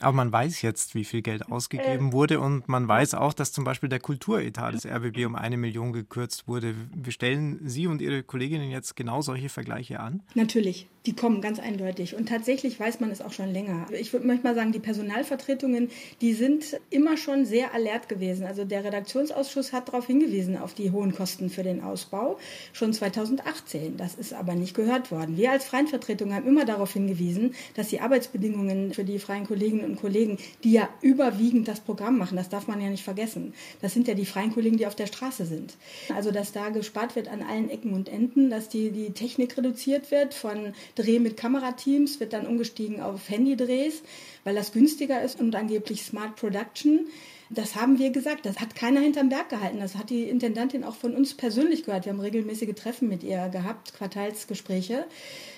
Aber 0.00 0.12
man 0.12 0.32
weiß 0.32 0.62
jetzt, 0.62 0.94
wie 0.94 1.04
viel 1.04 1.22
Geld 1.22 1.50
ausgegeben 1.50 2.08
äh, 2.08 2.12
wurde 2.12 2.40
und 2.40 2.68
man 2.68 2.88
weiß 2.88 3.14
auch, 3.14 3.32
dass 3.32 3.52
zum 3.52 3.64
Beispiel 3.64 3.88
der 3.88 4.00
Kulturetat 4.00 4.74
des 4.74 4.86
RBB 4.86 5.26
um 5.26 5.36
eine 5.36 5.56
Million 5.56 5.92
gekürzt 5.92 6.48
wurde. 6.48 6.74
Stellen 7.08 7.60
Sie 7.68 7.86
und 7.86 8.00
Ihre 8.00 8.22
Kolleginnen 8.22 8.70
jetzt 8.70 8.96
genau 8.96 9.20
solche 9.20 9.48
Vergleiche 9.48 10.00
an? 10.00 10.22
Natürlich. 10.34 10.88
Die 11.06 11.14
kommen 11.14 11.40
ganz 11.40 11.58
eindeutig. 11.58 12.14
Und 12.14 12.28
tatsächlich 12.28 12.78
weiß 12.78 13.00
man 13.00 13.10
es 13.10 13.20
auch 13.20 13.32
schon 13.32 13.52
länger. 13.52 13.86
Ich 13.92 14.12
würde 14.12 14.26
manchmal 14.26 14.54
sagen, 14.54 14.70
die 14.70 14.78
Personalvertretungen, 14.78 15.90
die 16.20 16.32
sind 16.32 16.80
immer 16.90 17.16
schon 17.16 17.44
sehr 17.44 17.74
alert 17.74 18.08
gewesen. 18.08 18.46
Also 18.46 18.64
der 18.64 18.84
Redaktionsausschuss 18.84 19.72
hat 19.72 19.88
darauf 19.88 20.06
hingewiesen, 20.06 20.56
auf 20.56 20.74
die 20.74 20.92
hohen 20.92 21.12
Kosten 21.12 21.50
für 21.50 21.64
den 21.64 21.82
Ausbau, 21.82 22.38
schon 22.72 22.92
2018. 22.92 23.96
Das 23.96 24.14
ist 24.14 24.32
aber 24.32 24.54
nicht 24.54 24.74
gehört 24.74 25.10
worden. 25.10 25.36
Wir 25.36 25.50
als 25.50 25.64
Freien 25.64 25.88
Vertretung 25.88 26.32
haben 26.32 26.46
immer 26.46 26.64
darauf 26.64 26.92
hingewiesen, 26.92 27.54
dass 27.74 27.88
die 27.88 28.00
Arbeitsbedingungen 28.00 28.94
für 28.94 29.04
die 29.04 29.18
freien 29.18 29.46
Kolleginnen 29.46 29.84
und 29.84 29.96
Kollegen, 29.96 30.38
die 30.62 30.72
ja 30.72 30.88
überwiegend 31.00 31.66
das 31.66 31.80
Programm 31.80 32.16
machen, 32.16 32.36
das 32.36 32.48
darf 32.48 32.68
man 32.68 32.80
ja 32.80 32.88
nicht 32.88 33.02
vergessen. 33.02 33.54
Das 33.80 33.92
sind 33.92 34.06
ja 34.06 34.14
die 34.14 34.26
freien 34.26 34.52
Kollegen, 34.54 34.76
die 34.76 34.86
auf 34.86 34.94
der 34.94 35.06
Straße 35.06 35.46
sind. 35.46 35.74
Also, 36.14 36.30
dass 36.30 36.52
da 36.52 36.68
gespart 36.68 37.16
wird 37.16 37.26
an 37.26 37.42
allen 37.42 37.70
Ecken 37.70 37.92
und 37.92 38.08
Enden, 38.08 38.50
dass 38.50 38.68
die, 38.68 38.92
die 38.92 39.10
Technik 39.10 39.56
reduziert 39.56 40.12
wird 40.12 40.34
von 40.34 40.74
Dreh 40.94 41.18
mit 41.18 41.36
Kamerateams, 41.36 42.20
wird 42.20 42.32
dann 42.32 42.46
umgestiegen 42.46 43.00
auf 43.00 43.28
Handydrehs, 43.28 44.02
weil 44.44 44.54
das 44.54 44.72
günstiger 44.72 45.22
ist 45.22 45.40
und 45.40 45.54
angeblich 45.54 46.02
Smart 46.02 46.36
Production. 46.36 47.06
Das 47.50 47.76
haben 47.76 47.98
wir 47.98 48.10
gesagt. 48.10 48.46
Das 48.46 48.60
hat 48.60 48.74
keiner 48.74 49.00
hinterm 49.00 49.28
Berg 49.28 49.50
gehalten. 49.50 49.80
Das 49.80 49.96
hat 49.96 50.10
die 50.10 50.24
Intendantin 50.24 50.84
auch 50.84 50.94
von 50.94 51.14
uns 51.14 51.34
persönlich 51.34 51.84
gehört. 51.84 52.06
Wir 52.06 52.12
haben 52.12 52.20
regelmäßige 52.20 52.74
Treffen 52.74 53.08
mit 53.08 53.22
ihr 53.22 53.48
gehabt, 53.48 53.94
Quartalsgespräche. 53.94 55.04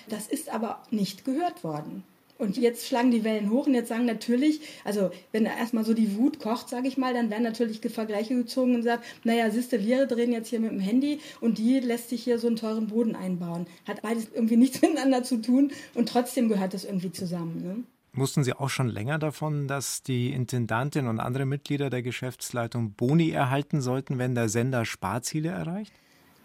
Das 0.09 0.27
ist 0.27 0.49
aber 0.49 0.83
nicht 0.91 1.23
gehört 1.23 1.63
worden. 1.63 2.03
Und 2.37 2.57
jetzt 2.57 2.87
schlagen 2.87 3.11
die 3.11 3.23
Wellen 3.23 3.49
hoch 3.49 3.65
und 3.65 3.73
jetzt 3.73 3.87
sagen 3.87 4.05
natürlich, 4.05 4.59
also 4.83 5.09
wenn 5.31 5.45
erstmal 5.45 5.85
so 5.85 5.93
die 5.93 6.17
Wut 6.17 6.39
kocht, 6.39 6.67
sage 6.67 6.87
ich 6.87 6.97
mal, 6.97 7.13
dann 7.13 7.29
werden 7.29 7.43
natürlich 7.43 7.79
Vergleiche 7.79 8.35
gezogen 8.35 8.75
und 8.75 8.83
sagt, 8.83 9.05
naja, 9.23 9.49
siehste, 9.49 9.85
wir 9.85 10.05
drehen 10.05 10.33
jetzt 10.33 10.49
hier 10.49 10.59
mit 10.59 10.71
dem 10.71 10.79
Handy 10.79 11.19
und 11.39 11.57
die 11.57 11.79
lässt 11.79 12.09
sich 12.09 12.23
hier 12.23 12.39
so 12.39 12.47
einen 12.47 12.57
teuren 12.57 12.87
Boden 12.87 13.15
einbauen. 13.15 13.67
Hat 13.87 14.01
beides 14.01 14.27
irgendwie 14.33 14.57
nichts 14.57 14.81
miteinander 14.81 15.23
zu 15.23 15.41
tun 15.41 15.71
und 15.93 16.09
trotzdem 16.09 16.49
gehört 16.49 16.73
das 16.73 16.83
irgendwie 16.83 17.11
zusammen. 17.11 17.63
Ne? 17.63 17.83
Wussten 18.17 18.43
Sie 18.43 18.53
auch 18.53 18.69
schon 18.69 18.87
länger 18.87 19.19
davon, 19.19 19.67
dass 19.67 20.01
die 20.01 20.31
Intendantin 20.31 21.07
und 21.07 21.19
andere 21.19 21.45
Mitglieder 21.45 21.89
der 21.89 22.01
Geschäftsleitung 22.01 22.93
Boni 22.93 23.31
erhalten 23.31 23.81
sollten, 23.81 24.17
wenn 24.17 24.35
der 24.35 24.49
Sender 24.49 24.85
Sparziele 24.85 25.49
erreicht? 25.49 25.93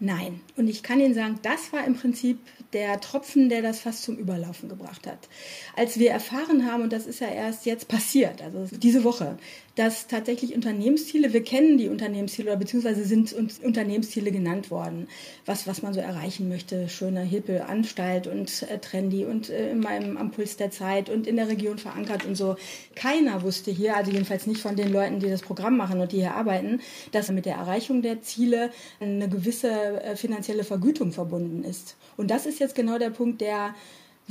Nein. 0.03 0.41
Und 0.57 0.67
ich 0.67 0.81
kann 0.81 0.99
Ihnen 0.99 1.13
sagen, 1.13 1.37
das 1.43 1.71
war 1.71 1.85
im 1.85 1.95
Prinzip 1.95 2.39
der 2.73 2.99
Tropfen, 3.01 3.49
der 3.49 3.61
das 3.61 3.81
fast 3.81 4.01
zum 4.01 4.17
Überlaufen 4.17 4.67
gebracht 4.67 5.05
hat. 5.05 5.29
Als 5.75 5.99
wir 5.99 6.09
erfahren 6.09 6.65
haben, 6.65 6.81
und 6.81 6.91
das 6.91 7.05
ist 7.05 7.21
ja 7.21 7.27
erst 7.27 7.67
jetzt 7.67 7.87
passiert, 7.87 8.41
also 8.41 8.65
diese 8.75 9.03
Woche, 9.03 9.37
dass 9.81 10.05
tatsächlich 10.05 10.53
Unternehmensziele, 10.53 11.33
wir 11.33 11.43
kennen 11.43 11.79
die 11.79 11.89
Unternehmensziele 11.89 12.51
oder 12.51 12.59
beziehungsweise 12.59 13.03
sind 13.03 13.33
uns 13.33 13.57
Unternehmensziele 13.57 14.31
genannt 14.31 14.69
worden, 14.69 15.07
was, 15.47 15.65
was 15.65 15.81
man 15.81 15.91
so 15.95 15.99
erreichen 15.99 16.49
möchte, 16.49 16.87
schöne, 16.87 17.21
hippe 17.21 17.65
Anstalt 17.65 18.27
und 18.27 18.61
äh, 18.69 18.77
trendy 18.77 19.25
und 19.25 19.49
äh, 19.49 19.71
immer 19.71 19.97
im, 19.97 20.17
am 20.17 20.31
der 20.59 20.69
Zeit 20.69 21.09
und 21.09 21.25
in 21.25 21.35
der 21.35 21.47
Region 21.47 21.79
verankert 21.79 22.25
und 22.25 22.35
so. 22.35 22.57
Keiner 22.93 23.41
wusste 23.41 23.71
hier, 23.71 23.95
also 23.95 24.11
jedenfalls 24.11 24.45
nicht 24.45 24.61
von 24.61 24.75
den 24.75 24.93
Leuten, 24.93 25.19
die 25.19 25.29
das 25.31 25.41
Programm 25.41 25.77
machen 25.77 25.99
und 25.99 26.11
die 26.11 26.17
hier 26.17 26.35
arbeiten, 26.35 26.79
dass 27.11 27.31
mit 27.31 27.47
der 27.47 27.55
Erreichung 27.55 28.03
der 28.03 28.21
Ziele 28.21 28.69
eine 28.99 29.29
gewisse 29.29 29.71
äh, 30.03 30.15
finanzielle 30.15 30.63
Vergütung 30.63 31.11
verbunden 31.11 31.63
ist. 31.63 31.95
Und 32.17 32.29
das 32.29 32.45
ist 32.45 32.59
jetzt 32.59 32.75
genau 32.75 32.99
der 32.99 33.09
Punkt, 33.09 33.41
der 33.41 33.73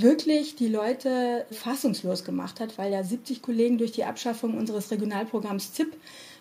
wirklich 0.00 0.56
die 0.56 0.68
Leute 0.68 1.46
fassungslos 1.50 2.24
gemacht 2.24 2.60
hat, 2.60 2.78
weil 2.78 2.92
ja 2.92 3.02
70 3.02 3.42
Kollegen 3.42 3.78
durch 3.78 3.92
die 3.92 4.04
Abschaffung 4.04 4.56
unseres 4.56 4.90
Regionalprogramms 4.90 5.72
ZIP 5.72 5.96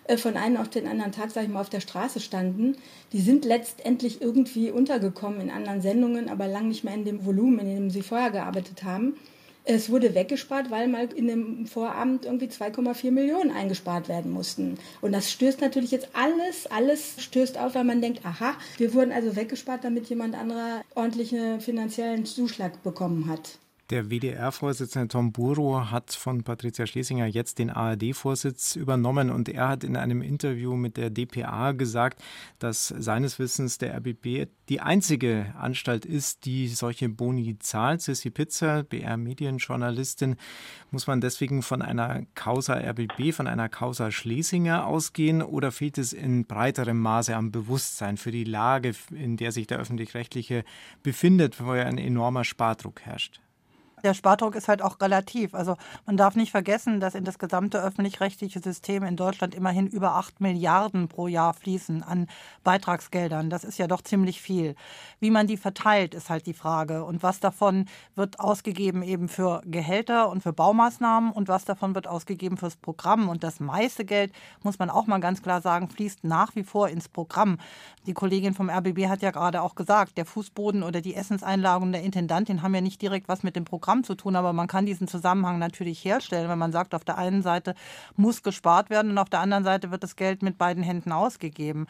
äh, 0.05 0.17
von 0.17 0.35
einem 0.35 0.57
auf 0.57 0.69
den 0.69 0.87
anderen 0.87 1.11
Tag, 1.11 1.31
sage 1.31 1.47
ich 1.47 1.51
mal, 1.51 1.61
auf 1.61 1.69
der 1.69 1.79
Straße 1.79 2.19
standen. 2.19 2.75
Die 3.13 3.21
sind 3.21 3.45
letztendlich 3.45 4.21
irgendwie 4.21 4.71
untergekommen 4.71 5.41
in 5.41 5.51
anderen 5.51 5.81
Sendungen, 5.81 6.29
aber 6.29 6.47
lang 6.47 6.67
nicht 6.67 6.83
mehr 6.83 6.95
in 6.95 7.05
dem 7.05 7.25
Volumen, 7.25 7.59
in 7.59 7.75
dem 7.75 7.89
sie 7.89 8.01
vorher 8.01 8.31
gearbeitet 8.31 8.83
haben. 8.83 9.15
Es 9.71 9.91
wurde 9.91 10.15
weggespart, 10.15 10.71
weil 10.71 10.87
mal 10.87 11.07
in 11.13 11.27
dem 11.27 11.67
Vorabend 11.67 12.25
irgendwie 12.25 12.47
2,4 12.47 13.11
Millionen 13.11 13.51
eingespart 13.51 14.09
werden 14.09 14.31
mussten. 14.31 14.79
Und 14.99 15.11
das 15.11 15.31
stößt 15.31 15.61
natürlich 15.61 15.91
jetzt 15.91 16.09
alles, 16.13 16.65
alles 16.65 17.21
stößt 17.21 17.59
auf, 17.59 17.75
weil 17.75 17.83
man 17.83 18.01
denkt, 18.01 18.25
aha, 18.25 18.55
wir 18.79 18.95
wurden 18.95 19.11
also 19.11 19.35
weggespart, 19.35 19.83
damit 19.83 20.09
jemand 20.09 20.33
anderer 20.35 20.81
ordentlichen 20.95 21.61
finanziellen 21.61 22.25
Zuschlag 22.25 22.81
bekommen 22.81 23.27
hat. 23.29 23.59
Der 23.89 24.11
WDR-Vorsitzende 24.11 25.07
Tom 25.07 25.31
Buro 25.31 25.89
hat 25.89 26.13
von 26.13 26.43
Patricia 26.43 26.85
Schlesinger 26.85 27.25
jetzt 27.25 27.57
den 27.57 27.71
ARD-Vorsitz 27.71 28.75
übernommen 28.75 29.31
und 29.31 29.49
er 29.49 29.67
hat 29.67 29.83
in 29.83 29.97
einem 29.97 30.21
Interview 30.21 30.75
mit 30.75 30.95
der 30.95 31.09
DPA 31.09 31.71
gesagt, 31.71 32.21
dass 32.59 32.89
seines 32.89 33.39
Wissens 33.39 33.79
der 33.79 33.95
RBB 33.97 34.47
die 34.69 34.79
einzige 34.79 35.55
Anstalt 35.57 36.05
ist, 36.05 36.45
die 36.45 36.67
solche 36.67 37.09
Boni 37.09 37.57
zahlt. 37.57 38.03
Sissy 38.03 38.29
Pizza, 38.29 38.83
BR-Medienjournalistin, 38.83 40.35
muss 40.91 41.07
man 41.07 41.19
deswegen 41.19 41.63
von 41.63 41.81
einer 41.81 42.27
Causa 42.35 42.75
RBB, 42.75 43.33
von 43.33 43.47
einer 43.47 43.69
Causa 43.69 44.11
Schlesinger 44.11 44.85
ausgehen 44.85 45.41
oder 45.41 45.71
fehlt 45.71 45.97
es 45.97 46.13
in 46.13 46.45
breiterem 46.45 46.99
Maße 46.99 47.35
am 47.35 47.51
Bewusstsein 47.51 48.17
für 48.17 48.31
die 48.31 48.43
Lage, 48.43 48.93
in 49.09 49.35
der 49.35 49.51
sich 49.51 49.65
der 49.65 49.79
öffentlich-rechtliche 49.79 50.63
befindet, 51.01 51.59
wo 51.59 51.73
ja 51.73 51.85
ein 51.85 51.97
enormer 51.97 52.43
Spardruck 52.43 53.01
herrscht? 53.01 53.41
Der 54.03 54.13
Spardruck 54.13 54.55
ist 54.55 54.67
halt 54.67 54.81
auch 54.81 54.99
relativ. 55.01 55.53
Also 55.53 55.75
man 56.05 56.17
darf 56.17 56.35
nicht 56.35 56.51
vergessen, 56.51 56.99
dass 56.99 57.15
in 57.15 57.23
das 57.23 57.39
gesamte 57.39 57.81
öffentlich-rechtliche 57.81 58.59
System 58.59 59.03
in 59.03 59.15
Deutschland 59.15 59.55
immerhin 59.55 59.87
über 59.87 60.15
8 60.15 60.41
Milliarden 60.41 61.07
pro 61.07 61.27
Jahr 61.27 61.53
fließen 61.53 62.03
an 62.03 62.27
Beitragsgeldern. 62.63 63.49
Das 63.49 63.63
ist 63.63 63.77
ja 63.77 63.87
doch 63.87 64.01
ziemlich 64.01 64.41
viel. 64.41 64.75
Wie 65.19 65.31
man 65.31 65.47
die 65.47 65.57
verteilt, 65.57 66.13
ist 66.13 66.29
halt 66.29 66.45
die 66.45 66.53
Frage. 66.53 67.03
Und 67.03 67.23
was 67.23 67.39
davon 67.39 67.85
wird 68.15 68.39
ausgegeben 68.39 69.03
eben 69.03 69.27
für 69.27 69.61
Gehälter 69.65 70.29
und 70.29 70.41
für 70.43 70.53
Baumaßnahmen 70.53 71.31
und 71.31 71.47
was 71.47 71.65
davon 71.65 71.95
wird 71.95 72.07
ausgegeben 72.07 72.57
fürs 72.57 72.75
Programm. 72.75 73.29
Und 73.29 73.43
das 73.43 73.59
meiste 73.59 74.05
Geld, 74.05 74.31
muss 74.63 74.79
man 74.79 74.89
auch 74.89 75.07
mal 75.07 75.19
ganz 75.19 75.41
klar 75.41 75.61
sagen, 75.61 75.89
fließt 75.89 76.23
nach 76.23 76.55
wie 76.55 76.63
vor 76.63 76.89
ins 76.89 77.09
Programm. 77.09 77.57
Die 78.05 78.13
Kollegin 78.13 78.53
vom 78.53 78.69
RBB 78.69 79.07
hat 79.07 79.21
ja 79.21 79.31
gerade 79.31 79.61
auch 79.61 79.75
gesagt, 79.75 80.17
der 80.17 80.25
Fußboden 80.25 80.83
oder 80.83 81.01
die 81.01 81.15
Essenseinlagung 81.15 81.91
der 81.91 82.03
Intendantin 82.03 82.61
haben 82.61 82.75
ja 82.75 82.81
nicht 82.81 83.01
direkt 83.01 83.27
was 83.27 83.43
mit 83.43 83.55
dem 83.55 83.65
Programm 83.65 83.88
Programm 83.89 84.03
zu 84.03 84.13
tun, 84.13 84.35
aber 84.35 84.53
man 84.53 84.67
kann 84.67 84.85
diesen 84.85 85.07
Zusammenhang 85.07 85.57
natürlich 85.57 86.05
herstellen, 86.05 86.47
wenn 86.47 86.59
man 86.59 86.71
sagt, 86.71 86.93
auf 86.93 87.03
der 87.03 87.17
einen 87.17 87.41
Seite 87.41 87.73
muss 88.15 88.43
gespart 88.43 88.91
werden 88.91 89.09
und 89.09 89.17
auf 89.17 89.31
der 89.31 89.39
anderen 89.39 89.63
Seite 89.63 89.89
wird 89.89 90.03
das 90.03 90.15
Geld 90.15 90.43
mit 90.43 90.59
beiden 90.59 90.83
Händen 90.83 91.11
ausgegeben. 91.11 91.87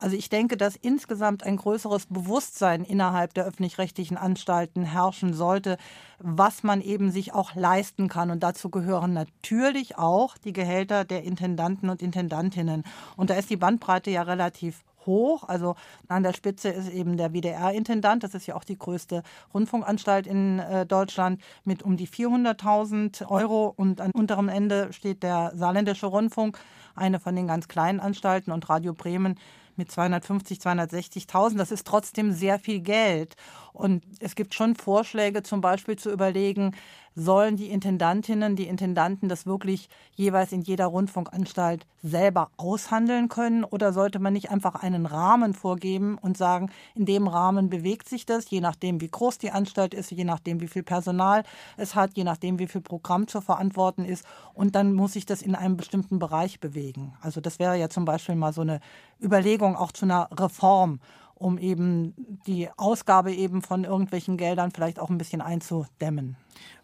Also 0.00 0.16
ich 0.16 0.30
denke, 0.30 0.56
dass 0.56 0.76
insgesamt 0.76 1.44
ein 1.44 1.58
größeres 1.58 2.06
Bewusstsein 2.06 2.84
innerhalb 2.84 3.34
der 3.34 3.44
öffentlich-rechtlichen 3.44 4.16
Anstalten 4.16 4.82
herrschen 4.82 5.34
sollte, 5.34 5.76
was 6.18 6.62
man 6.62 6.80
eben 6.80 7.10
sich 7.10 7.34
auch 7.34 7.54
leisten 7.54 8.08
kann. 8.08 8.30
Und 8.30 8.42
dazu 8.42 8.70
gehören 8.70 9.12
natürlich 9.12 9.98
auch 9.98 10.38
die 10.38 10.54
Gehälter 10.54 11.04
der 11.04 11.22
Intendanten 11.22 11.90
und 11.90 12.00
Intendantinnen. 12.00 12.82
Und 13.18 13.28
da 13.28 13.34
ist 13.34 13.50
die 13.50 13.58
Bandbreite 13.58 14.10
ja 14.10 14.22
relativ 14.22 14.84
hoch. 15.06 15.44
Also 15.48 15.76
an 16.08 16.22
der 16.22 16.32
Spitze 16.32 16.68
ist 16.68 16.90
eben 16.90 17.16
der 17.16 17.32
WDR-Intendant. 17.32 18.22
Das 18.22 18.34
ist 18.34 18.46
ja 18.46 18.54
auch 18.54 18.64
die 18.64 18.78
größte 18.78 19.22
Rundfunkanstalt 19.52 20.26
in 20.26 20.58
äh, 20.58 20.86
Deutschland 20.86 21.40
mit 21.64 21.82
um 21.82 21.96
die 21.96 22.08
400.000 22.08 23.28
Euro. 23.28 23.72
Und 23.76 24.00
an 24.00 24.10
unterem 24.12 24.48
Ende 24.48 24.92
steht 24.92 25.22
der 25.22 25.52
Saarländische 25.54 26.06
Rundfunk, 26.06 26.58
eine 26.94 27.20
von 27.20 27.34
den 27.36 27.46
ganz 27.46 27.68
kleinen 27.68 28.00
Anstalten 28.00 28.52
und 28.52 28.68
Radio 28.68 28.92
Bremen 28.92 29.38
mit 29.76 29.90
250, 29.90 30.58
260.000. 30.58 31.56
Das 31.56 31.70
ist 31.70 31.86
trotzdem 31.86 32.32
sehr 32.32 32.58
viel 32.58 32.80
Geld. 32.80 33.36
Und 33.72 34.04
es 34.20 34.34
gibt 34.34 34.54
schon 34.54 34.74
Vorschläge, 34.74 35.42
zum 35.42 35.60
Beispiel 35.60 35.96
zu 35.96 36.10
überlegen, 36.10 36.74
sollen 37.14 37.56
die 37.56 37.70
Intendantinnen, 37.70 38.56
die 38.56 38.66
Intendanten 38.66 39.28
das 39.28 39.46
wirklich 39.46 39.88
jeweils 40.14 40.52
in 40.52 40.62
jeder 40.62 40.86
Rundfunkanstalt 40.86 41.86
selber 42.02 42.50
aushandeln 42.56 43.28
können? 43.28 43.64
Oder 43.64 43.92
sollte 43.92 44.18
man 44.18 44.32
nicht 44.32 44.50
einfach 44.50 44.76
einen 44.76 45.06
Rahmen 45.06 45.54
vorgeben 45.54 46.18
und 46.18 46.36
sagen, 46.36 46.70
in 46.94 47.04
dem 47.04 47.28
Rahmen 47.28 47.68
bewegt 47.68 48.08
sich 48.08 48.26
das, 48.26 48.48
je 48.50 48.60
nachdem, 48.60 49.00
wie 49.00 49.10
groß 49.10 49.38
die 49.38 49.50
Anstalt 49.50 49.94
ist, 49.94 50.10
je 50.10 50.24
nachdem, 50.24 50.60
wie 50.60 50.68
viel 50.68 50.82
Personal 50.82 51.44
es 51.76 51.94
hat, 51.94 52.16
je 52.16 52.24
nachdem, 52.24 52.58
wie 52.58 52.68
viel 52.68 52.80
Programm 52.80 53.28
zu 53.28 53.40
verantworten 53.40 54.04
ist. 54.04 54.24
Und 54.54 54.74
dann 54.74 54.94
muss 54.94 55.12
sich 55.12 55.26
das 55.26 55.42
in 55.42 55.54
einem 55.54 55.76
bestimmten 55.76 56.18
Bereich 56.18 56.60
bewegen. 56.60 57.14
Also 57.20 57.40
das 57.40 57.58
wäre 57.58 57.78
ja 57.78 57.88
zum 57.88 58.04
Beispiel 58.04 58.34
mal 58.34 58.52
so 58.52 58.62
eine 58.62 58.80
Überlegung 59.20 59.76
auch 59.76 59.92
zu 59.92 60.06
einer 60.06 60.28
Reform 60.32 61.00
um 61.34 61.58
eben 61.58 62.14
die 62.46 62.68
Ausgabe 62.76 63.32
eben 63.32 63.62
von 63.62 63.82
irgendwelchen 63.82 64.36
Geldern 64.36 64.70
vielleicht 64.70 65.00
auch 65.00 65.10
ein 65.10 65.18
bisschen 65.18 65.40
einzudämmen 65.40 66.36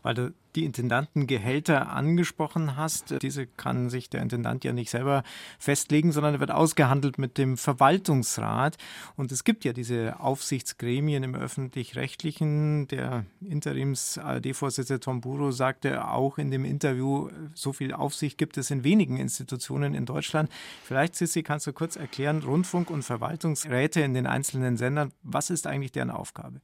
weil 0.03 0.15
du 0.15 0.35
die 0.55 0.65
Intendantengehälter 0.65 1.91
angesprochen 1.91 2.77
hast. 2.77 3.23
Diese 3.23 3.47
kann 3.47 3.91
sich 3.91 4.11
der 4.11 4.23
Intendant 4.23 4.65
ja 4.65 4.73
nicht 4.73 4.91
selber 4.91 5.23
festlegen, 5.59 6.13
sondern 6.13 6.35
er 6.35 6.41
wird 6.41 6.51
ausgehandelt 6.51 7.19
mit 7.19 7.39
dem 7.39 7.57
Verwaltungsrat. 7.57 8.77
Und 9.17 9.31
es 9.31 9.45
gibt 9.45 9.65
ja 9.65 9.73
diese 9.73 10.19
Aufsichtsgremien 10.19 11.23
im 11.23 11.35
öffentlich-rechtlichen. 11.35 12.89
Der 12.89 13.25
Interims-ARD-Vorsitzende 13.41 15.01
Tom 15.01 15.21
Buro 15.21 15.51
sagte 15.51 16.09
auch 16.09 16.39
in 16.39 16.51
dem 16.51 16.65
Interview, 16.65 17.29
so 17.55 17.73
viel 17.73 17.93
Aufsicht 17.93 18.39
gibt 18.39 18.57
es 18.57 18.71
in 18.71 18.85
wenigen 18.85 19.17
Institutionen 19.17 19.95
in 19.95 20.07
Deutschland. 20.07 20.51
Vielleicht, 20.85 21.15
Sissi, 21.15 21.43
kannst 21.43 21.67
du 21.67 21.73
kurz 21.73 21.97
erklären, 21.97 22.43
Rundfunk- 22.43 22.91
und 22.91 23.03
Verwaltungsräte 23.03 24.01
in 24.01 24.15
den 24.15 24.27
einzelnen 24.27 24.77
Sendern, 24.77 25.13
was 25.23 25.51
ist 25.51 25.67
eigentlich 25.67 25.93
deren 25.93 26.11
Aufgabe? 26.11 26.61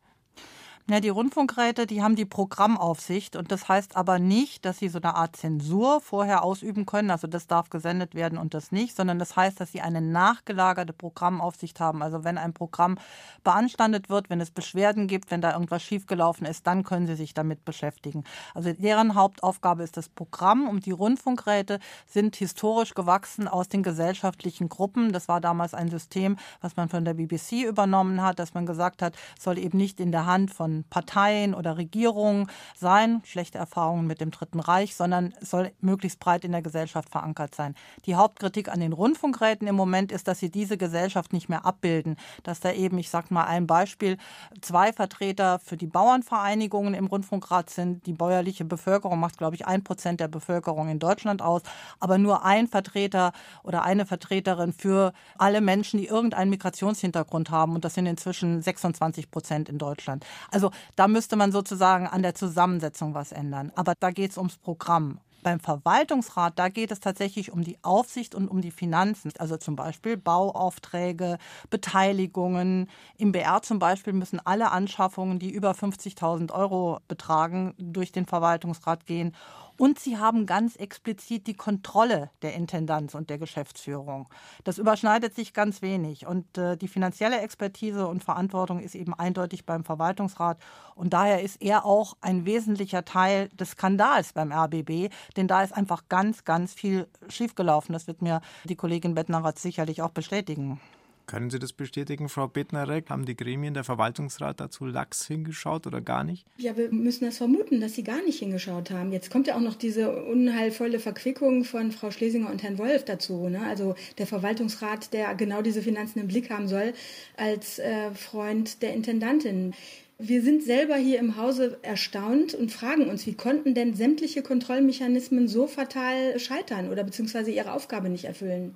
Ja, 0.91 1.00
die 1.00 1.09
Rundfunkräte, 1.09 1.87
die 1.87 2.03
haben 2.03 2.14
die 2.14 2.26
Programmaufsicht 2.26 3.37
und 3.37 3.50
das 3.50 3.71
heißt 3.71 3.97
aber 3.97 4.19
nicht, 4.19 4.67
dass 4.67 4.81
sie 4.81 4.91
so 4.91 4.99
eine 4.99 5.14
Art 5.14 5.35
Zensur 5.35 6.03
vorher 6.03 6.45
ausüben 6.45 6.85
können, 6.85 7.11
also 7.11 7.26
das 7.26 7.47
darf 7.47 7.71
gesendet 7.71 8.14
werden 8.14 8.37
und 8.37 8.53
das 8.53 8.71
nicht, 8.71 8.95
sondern 8.95 9.19
das 9.19 9.35
heißt, 9.35 9.59
dass 9.59 9.73
sie 9.73 9.81
eine 9.81 10.03
nachgelagerte 10.03 10.93
Programmaufsicht 10.93 11.81
haben. 11.81 12.03
Also 12.03 12.23
wenn 12.23 12.37
ein 12.37 12.53
Programm 12.53 12.99
beanstandet 13.44 14.11
wird, 14.11 14.29
wenn 14.29 14.42
es 14.42 14.51
Beschwerden 14.51 15.07
gibt, 15.07 15.31
wenn 15.31 15.40
da 15.40 15.55
irgendwas 15.55 15.83
schiefgelaufen 15.83 16.47
ist, 16.47 16.66
dann 16.66 16.85
können 16.85 17.07
sie 17.07 17.14
sich 17.14 17.33
damit 17.33 17.64
beschäftigen. 17.64 18.23
Also 18.53 18.75
deren 18.75 19.14
Hauptaufgabe 19.14 19.83
ist 19.85 19.97
das 19.97 20.11
Programm 20.11 20.68
und 20.68 20.85
die 20.85 20.90
Rundfunkräte 20.90 21.79
sind 22.07 22.37
historisch 22.37 22.92
gewachsen 22.92 23.49
aus 23.49 23.70
den 23.70 23.83
gesellschaftlichen 23.83 24.68
Gruppen. 24.68 25.12
Das 25.12 25.29
war 25.29 25.40
damals 25.40 25.73
ein 25.73 25.88
System, 25.88 26.37
was 26.61 26.77
man 26.77 26.90
von 26.90 27.07
der 27.07 27.14
BBC 27.14 27.64
übernommen 27.66 28.20
hat, 28.20 28.38
dass 28.38 28.53
man 28.53 28.66
gesagt 28.66 29.01
hat, 29.01 29.16
soll 29.40 29.57
eben 29.57 29.79
nicht 29.79 29.99
in 29.99 30.12
der 30.12 30.27
Hand 30.27 30.53
von 30.53 30.74
Parteien 30.91 31.55
oder 31.55 31.77
Regierungen 31.77 32.49
sein, 32.75 33.23
schlechte 33.25 33.59
Erfahrungen 33.59 34.07
mit 34.09 34.21
dem 34.21 34.33
Dritten 34.33 34.59
Reich, 34.59 34.97
sondern 34.97 35.33
es 35.41 35.51
soll 35.51 35.71
möglichst 35.81 36.19
breit 36.19 36.45
in 36.45 36.51
der 36.51 36.63
Gesellschaft 36.63 37.11
verankert 37.11 37.55
sein. 37.55 37.77
Die 38.07 38.17
Hauptkritik 38.17 38.69
an 38.69 38.81
den 38.81 38.93
Rundfunkräten 38.93 39.69
im 39.69 39.77
Moment 39.77 40.11
ist, 40.11 40.27
dass 40.27 40.41
sie 40.41 40.51
diese 40.51 40.77
Gesellschaft 40.77 41.33
nicht 41.33 41.49
mehr 41.49 41.65
abbilden, 41.65 42.17
dass 42.43 42.61
da 42.61 42.73
eben, 42.73 42.99
ich 42.99 43.11
sage 43.11 43.33
mal 43.33 43.45
ein 43.45 43.67
Beispiel, 43.67 44.19
zwei 44.61 44.93
Vertreter 44.93 45.61
für 45.61 45.77
die 45.77 45.87
Bauernvereinigungen 45.87 46.95
im 46.95 47.07
Rundfunkrat 47.07 47.71
sind. 47.71 48.07
Die 48.07 48.13
bäuerliche 48.13 48.65
Bevölkerung 48.65 49.21
macht, 49.21 49.39
glaube 49.39 49.57
ich, 49.57 49.67
ein 49.67 49.85
Prozent 49.85 50.21
der 50.21 50.29
Bevölkerung 50.29 50.89
in 50.89 50.99
Deutschland 50.99 51.43
aus, 51.43 51.63
aber 52.01 52.19
nur 52.19 52.45
ein 52.45 52.67
Vertreter 52.67 53.33
oder 53.63 53.83
eine 53.85 54.07
Vertreterin 54.07 54.73
für 54.73 55.13
alle 55.39 55.61
Menschen, 55.61 55.99
die 55.99 56.07
irgendeinen 56.07 56.51
Migrationshintergrund 56.51 57.51
haben. 57.51 57.75
Und 57.75 57.85
das 57.85 57.95
sind 57.95 58.07
inzwischen 58.07 58.63
26 58.63 59.31
Prozent 59.31 59.69
in 59.69 59.79
Deutschland. 59.79 60.25
Also 60.51 60.63
also 60.64 60.77
da 60.96 61.09
müsste 61.09 61.37
man 61.37 61.53
sozusagen 61.53 62.07
an 62.07 62.22
der 62.22 62.35
Zusammensetzung 62.35 63.14
was 63.14 63.33
ändern. 63.33 63.70
Aber 63.74 63.94
da 63.98 64.11
geht 64.11 64.31
es 64.31 64.38
ums 64.38 64.57
Programm. 64.57 65.18
Beim 65.42 65.61
Verwaltungsrat, 65.61 66.59
da 66.59 66.70
geht 66.70 66.90
es 66.90 67.00
tatsächlich 67.00 67.53
um 67.53 67.64
die 67.64 67.77
Aufsicht 67.83 68.35
und 68.35 68.48
um 68.48 68.62
die 68.62 68.70
Finanzen. 68.70 69.31
Also 69.38 69.59
zum 69.59 69.77
Beispiel 69.77 70.16
Bauaufträge, 70.16 71.37
Beteiligungen. 71.68 72.88
Im 73.18 73.33
BR 73.33 73.61
zum 73.61 73.79
Beispiel 73.79 74.14
müssen 74.14 74.40
alle 74.42 74.70
Anschaffungen, 74.70 75.38
die 75.38 75.50
über 75.50 75.72
50.000 75.72 76.50
Euro 76.50 77.00
betragen, 77.09 77.74
durch 77.77 78.11
den 78.11 78.24
Verwaltungsrat 78.24 79.05
gehen. 79.05 79.35
Und 79.77 79.99
sie 79.99 80.19
haben 80.19 80.47
ganz 80.47 80.77
explizit 80.77 81.47
die 81.47 81.55
Kontrolle 81.55 82.31
der 82.43 82.55
Intendanz 82.55 83.15
und 83.15 83.29
der 83.29 83.39
Geschäftsführung. 83.39 84.29
Das 84.63 84.79
überschneidet 84.79 85.35
sich 85.35 85.53
ganz 85.53 85.83
wenig. 85.83 86.27
Und 86.27 86.57
äh, 86.57 86.77
die 86.77 86.89
finanzielle 86.89 87.41
Expertise 87.41 88.07
und 88.07 88.23
Verantwortung 88.23 88.79
ist 88.79 88.95
eben 88.95 89.15
eindeutig 89.15 89.67
beim 89.67 89.85
Verwaltungsrat. 89.85 90.59
Und 90.95 91.13
daher 91.13 91.43
ist 91.43 91.61
er 91.61 91.85
auch 91.85 92.17
ein 92.21 92.47
wesentlicher 92.47 93.05
Teil 93.05 93.49
des 93.49 93.73
Skandals 93.73 94.33
beim 94.33 94.53
RBB, 94.53 95.13
denn 95.37 95.49
da 95.49 95.63
ist 95.63 95.73
einfach 95.73 96.05
ganz, 96.09 96.45
ganz 96.45 96.73
viel 96.73 97.09
schiefgelaufen. 97.29 97.93
Das 97.93 98.07
wird 98.07 98.23
mir 98.23 98.41
die 98.65 98.77
Kollegin 98.77 99.15
Bettneratz 99.15 99.63
sicherlich 99.63 100.03
auch 100.03 100.11
bestätigen. 100.11 100.81
Können 101.27 101.49
Sie 101.49 101.59
das 101.59 101.73
bestätigen, 101.73 102.29
Frau 102.29 102.49
Bittnerek? 102.49 103.09
Haben 103.09 103.25
die 103.25 103.37
Gremien 103.37 103.73
der 103.73 103.85
Verwaltungsrat 103.85 104.61
dazu 104.61 104.85
lax 104.85 105.27
hingeschaut 105.27 105.87
oder 105.87 106.03
gar 106.03 106.23
nicht? 106.23 106.45
Ja, 106.59 106.77
wir 106.77 106.93
müssen 106.93 107.25
das 107.25 107.39
vermuten, 107.39 107.81
dass 107.81 107.95
sie 107.95 108.05
gar 108.05 108.23
nicht 108.23 108.41
hingeschaut 108.41 108.91
haben. 108.91 109.11
Jetzt 109.11 109.31
kommt 109.31 109.47
ja 109.47 109.57
auch 109.57 109.61
noch 109.61 109.75
diese 109.75 110.25
unheilvolle 110.25 111.01
Verquickung 111.01 111.65
von 111.65 111.93
Frau 111.93 112.11
Schlesinger 112.11 112.51
und 112.51 112.63
Herrn 112.63 112.77
Wolf 112.77 113.07
dazu. 113.07 113.49
Ne? 113.49 113.63
Also 113.67 113.95
der 114.19 114.27
Verwaltungsrat, 114.27 115.15
der 115.15 115.35
genau 115.35 115.63
diese 115.63 115.81
Finanzen 115.81 116.19
im 116.19 116.29
Blick 116.29 116.51
haben 116.51 116.69
soll, 116.69 116.93
als 117.39 117.79
äh, 117.79 118.11
Freund 118.13 118.83
der 118.83 118.93
Intendantin. 118.93 119.73
Wir 120.19 120.43
sind 120.43 120.63
selber 120.63 120.95
hier 120.95 121.19
im 121.19 121.37
Hause 121.37 121.79
erstaunt 121.83 122.55
und 122.55 122.71
fragen 122.71 123.09
uns, 123.09 123.27
wie 123.27 123.35
konnten 123.35 123.75
denn 123.75 123.95
sämtliche 123.95 124.43
Kontrollmechanismen 124.43 125.49
so 125.49 125.67
fatal 125.67 126.39
scheitern 126.39 126.91
oder 126.93 127.03
beziehungsweise 127.03 127.51
ihre 127.51 127.73
Aufgabe 127.73 128.09
nicht 128.09 128.25
erfüllen? 128.25 128.75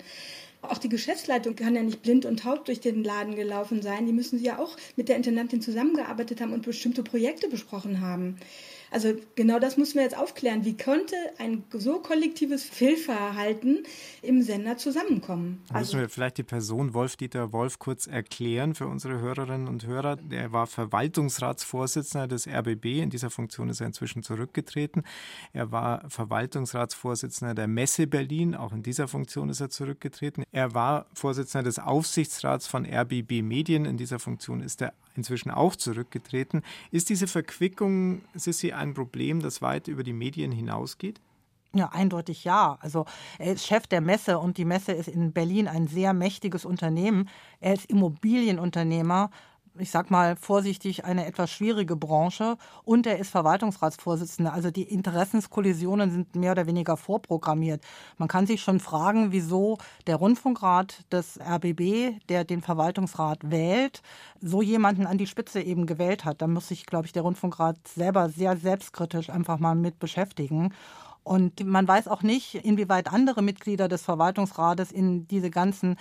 Auch 0.61 0.79
die 0.79 0.89
Geschäftsleitung 0.89 1.55
kann 1.55 1.77
ja 1.77 1.83
nicht 1.83 2.03
blind 2.03 2.27
und 2.27 2.41
taub 2.41 2.65
durch 2.65 2.81
den 2.81 3.05
Laden 3.05 3.37
gelaufen 3.37 3.81
sein. 3.81 4.07
Die 4.07 4.13
müssen 4.13 4.43
ja 4.43 4.59
auch 4.59 4.77
mit 4.97 5.09
der 5.09 5.17
Intendantin 5.17 5.63
zusammengearbeitet 5.63 6.41
haben 6.41 6.53
und 6.53 6.65
bestimmte 6.65 7.03
Projekte 7.03 7.49
besprochen 7.49 8.01
haben. 8.01 8.37
Also 8.91 9.15
genau 9.35 9.59
das 9.59 9.77
müssen 9.77 9.97
wir 9.97 10.03
jetzt 10.03 10.17
aufklären. 10.17 10.65
Wie 10.65 10.77
konnte 10.77 11.17
ein 11.39 11.65
so 11.73 11.99
kollektives 11.99 12.65
Fehlverhalten 12.65 13.85
im 14.23 14.43
Sender 14.43 14.77
zusammenkommen? 14.77 15.63
Also 15.73 15.97
müssen 15.97 16.01
wir 16.01 16.09
vielleicht 16.09 16.39
die 16.39 16.43
Person 16.43 16.95
Wolf-Dieter 16.95 17.53
Wolf 17.53 17.79
kurz 17.79 18.07
erklären 18.07 18.75
für 18.75 18.87
unsere 18.87 19.21
Hörerinnen 19.21 19.69
und 19.69 19.87
Hörer. 19.87 20.19
Er 20.31 20.53
war 20.53 20.67
Verwaltungsratsvorsitzender 20.67 22.29
des 22.29 22.47
RBB. 22.47 23.03
In 23.03 23.11
dieser 23.11 23.31
Funktion 23.31 23.69
ist 23.69 23.81
er 23.81 23.87
inzwischen 23.87 24.23
zurückgetreten. 24.23 25.03
Er 25.53 25.71
war 25.71 26.09
Verwaltungsratsvorsitzender 26.09 27.55
der 27.55 27.69
Messe 27.69 28.07
Berlin. 28.07 28.55
Auch 28.55 28.73
in 28.73 28.83
dieser 28.83 29.09
Funktion 29.09 29.51
ist 29.51 29.61
er 29.61 29.71
zurückgetreten. 29.71 30.45
Er 30.51 30.75
war 30.75 31.07
Vorsitzender 31.13 31.65
des 31.65 31.79
Aufsichtsrats 31.79 32.67
von 32.67 32.87
RBB 32.87 33.43
Medien. 33.43 33.85
In 33.85 33.97
dieser 33.97 34.19
Funktion 34.19 34.63
ist 34.63 34.81
er 34.83 34.95
inzwischen 35.19 35.51
auch 35.51 35.77
zurückgetreten. 35.77 36.63
Ist 36.91 37.11
diese 37.11 37.27
Verquickung, 37.27 38.23
Sissi, 38.35 38.73
ein 38.73 38.95
Problem, 38.95 39.41
das 39.41 39.61
weit 39.61 39.89
über 39.89 40.03
die 40.03 40.15
Medien 40.15 40.53
hinausgeht? 40.53 41.21
Ja, 41.75 41.91
eindeutig 41.91 42.45
ja. 42.45 42.79
Also 42.81 43.05
er 43.39 43.53
ist 43.53 43.67
Chef 43.67 43.87
der 43.87 44.01
Messe 44.01 44.39
und 44.39 44.57
die 44.57 44.65
Messe 44.65 44.93
ist 44.93 45.09
in 45.09 45.33
Berlin 45.33 45.69
ein 45.69 45.87
sehr 45.87 46.15
mächtiges 46.15 46.65
Unternehmen. 46.65 47.29
Er 47.61 47.75
ist 47.75 47.85
Immobilienunternehmer 47.87 49.31
ich 49.79 49.91
sag 49.91 50.11
mal 50.11 50.37
vorsichtig, 50.37 51.05
eine 51.05 51.27
etwas 51.27 51.51
schwierige 51.51 51.97
Branche 51.97 52.57
und 52.85 53.07
er 53.07 53.19
ist 53.19 53.31
Verwaltungsratsvorsitzender. 53.31 54.53
Also 54.53 54.71
die 54.71 54.83
Interessenskollisionen 54.83 56.11
sind 56.11 56.37
mehr 56.37 56.53
oder 56.53 56.67
weniger 56.67 56.97
vorprogrammiert. 56.97 57.83
Man 58.17 58.29
kann 58.29 58.47
sich 58.47 58.61
schon 58.61 58.81
fragen, 58.81 59.33
wieso 59.33 59.79
der 60.07 60.17
Rundfunkrat 60.17 61.05
des 61.13 61.39
RBB, 61.41 62.21
der 62.29 62.45
den 62.45 62.63
Verwaltungsrat 62.63 63.51
wählt, 63.51 64.03
so 64.41 64.63
jemanden 64.63 65.07
an 65.07 65.19
die 65.19 65.27
Spitze 65.27 65.61
eben 65.61 65.87
gewählt 65.87 66.25
hat. 66.25 66.43
Da 66.43 66.47
muss 66.47 66.69
sich, 66.69 66.87
glaube 66.87 67.07
ich, 67.07 67.13
der 67.13 67.23
Rundfunkrat 67.23 67.77
selber 67.87 68.29
sehr 68.29 68.57
selbstkritisch 68.57 69.31
einfach 69.31 69.59
mal 69.59 69.75
mit 69.75 69.99
beschäftigen. 69.99 70.73
Und 71.29 71.63
man 71.67 71.87
weiß 71.87 72.09
auch 72.09 72.23
nicht, 72.23 72.55
inwieweit 72.55 73.13
andere 73.13 73.43
Mitglieder 73.43 73.87
des 73.87 74.01
Verwaltungsrates 74.01 74.91
in 74.91 75.29
diese 75.29 75.51
ganzen 75.51 75.97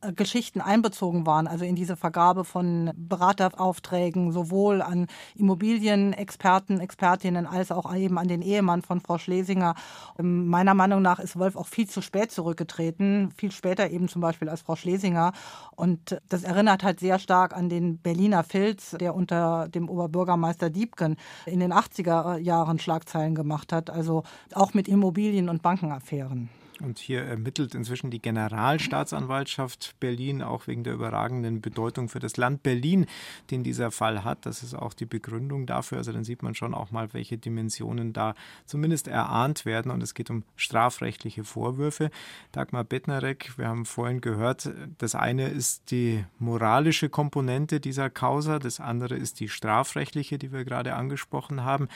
äh, 0.00 0.12
Geschichten 0.12 0.60
einbezogen 0.60 1.24
waren, 1.24 1.46
also 1.46 1.64
in 1.64 1.76
diese 1.76 1.96
Vergabe 1.96 2.44
von 2.44 2.90
Berateraufträgen, 2.96 4.32
sowohl 4.32 4.82
an 4.82 5.06
Immobilienexperten, 5.36 6.80
Expertinnen, 6.80 7.46
als 7.46 7.70
auch 7.70 7.94
eben 7.94 8.18
an 8.18 8.26
den 8.26 8.42
Ehemann 8.42 8.82
von 8.82 9.00
Frau 9.00 9.18
Schlesinger. 9.18 9.76
Ähm, 10.18 10.48
meiner 10.48 10.74
Meinung 10.74 11.00
nach 11.00 11.20
ist 11.20 11.38
Wolf 11.38 11.54
auch 11.54 11.68
viel 11.68 11.88
zu 11.88 12.02
spät 12.02 12.32
zurückgetreten, 12.32 13.30
viel 13.36 13.52
später 13.52 13.88
eben 13.88 14.08
zum 14.08 14.20
Beispiel 14.20 14.48
als 14.48 14.62
Frau 14.62 14.74
Schlesinger. 14.74 15.30
Und 15.76 16.20
das 16.28 16.42
erinnert 16.42 16.82
halt 16.82 16.98
sehr 16.98 17.20
stark 17.20 17.56
an 17.56 17.68
den 17.68 17.98
Berliner 17.98 18.42
Filz, 18.42 18.96
der 18.98 19.14
unter 19.14 19.68
dem 19.68 19.88
Oberbürgermeister 19.88 20.70
Diebken 20.70 21.16
in 21.46 21.60
den 21.60 21.72
80er 21.72 22.38
Jahren 22.38 22.80
Schlagzeilen 22.80 23.36
gemacht 23.36 23.72
hat. 23.72 23.88
Also 23.88 24.24
auch 24.54 24.71
mit 24.74 24.88
Immobilien- 24.88 25.48
und 25.48 25.62
Bankenaffären. 25.62 26.48
Und 26.82 26.98
hier 26.98 27.22
ermittelt 27.22 27.74
inzwischen 27.74 28.10
die 28.10 28.20
Generalstaatsanwaltschaft 28.20 29.94
Berlin 30.00 30.42
auch 30.42 30.66
wegen 30.66 30.82
der 30.82 30.94
überragenden 30.94 31.60
Bedeutung 31.60 32.08
für 32.08 32.18
das 32.18 32.36
Land 32.36 32.64
Berlin, 32.64 33.06
den 33.50 33.62
dieser 33.62 33.92
Fall 33.92 34.24
hat. 34.24 34.46
Das 34.46 34.64
ist 34.64 34.74
auch 34.74 34.92
die 34.92 35.06
Begründung 35.06 35.66
dafür. 35.66 35.98
Also 35.98 36.12
dann 36.12 36.24
sieht 36.24 36.42
man 36.42 36.56
schon 36.56 36.74
auch 36.74 36.90
mal, 36.90 37.12
welche 37.12 37.38
Dimensionen 37.38 38.12
da 38.12 38.34
zumindest 38.66 39.06
erahnt 39.06 39.64
werden. 39.64 39.92
Und 39.92 40.02
es 40.02 40.14
geht 40.14 40.28
um 40.28 40.42
strafrechtliche 40.56 41.44
Vorwürfe. 41.44 42.10
Dagmar 42.50 42.84
Bettnarek, 42.84 43.52
wir 43.56 43.68
haben 43.68 43.86
vorhin 43.86 44.20
gehört, 44.20 44.68
das 44.98 45.14
eine 45.14 45.48
ist 45.48 45.92
die 45.92 46.24
moralische 46.40 47.08
Komponente 47.08 47.78
dieser 47.78 48.10
Causa, 48.10 48.58
das 48.58 48.80
andere 48.80 49.14
ist 49.14 49.38
die 49.38 49.48
strafrechtliche, 49.48 50.36
die 50.36 50.50
wir 50.50 50.64
gerade 50.64 50.94
angesprochen 50.94 51.62
haben. 51.62 51.88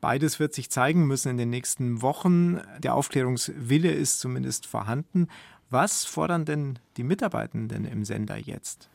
Beides 0.00 0.38
wird 0.38 0.54
sich 0.54 0.70
zeigen 0.70 1.06
müssen 1.06 1.30
in 1.30 1.36
den 1.36 1.50
nächsten 1.50 2.02
Wochen. 2.02 2.60
Der 2.78 2.94
Aufklärungswille 2.94 3.90
ist 3.90 4.20
zumindest 4.20 4.66
vorhanden. 4.66 5.28
Was 5.70 6.04
fordern 6.04 6.44
denn 6.44 6.78
die 6.96 7.04
Mitarbeitenden 7.04 7.84
im 7.84 8.04
Sender 8.04 8.36
jetzt? 8.36 8.88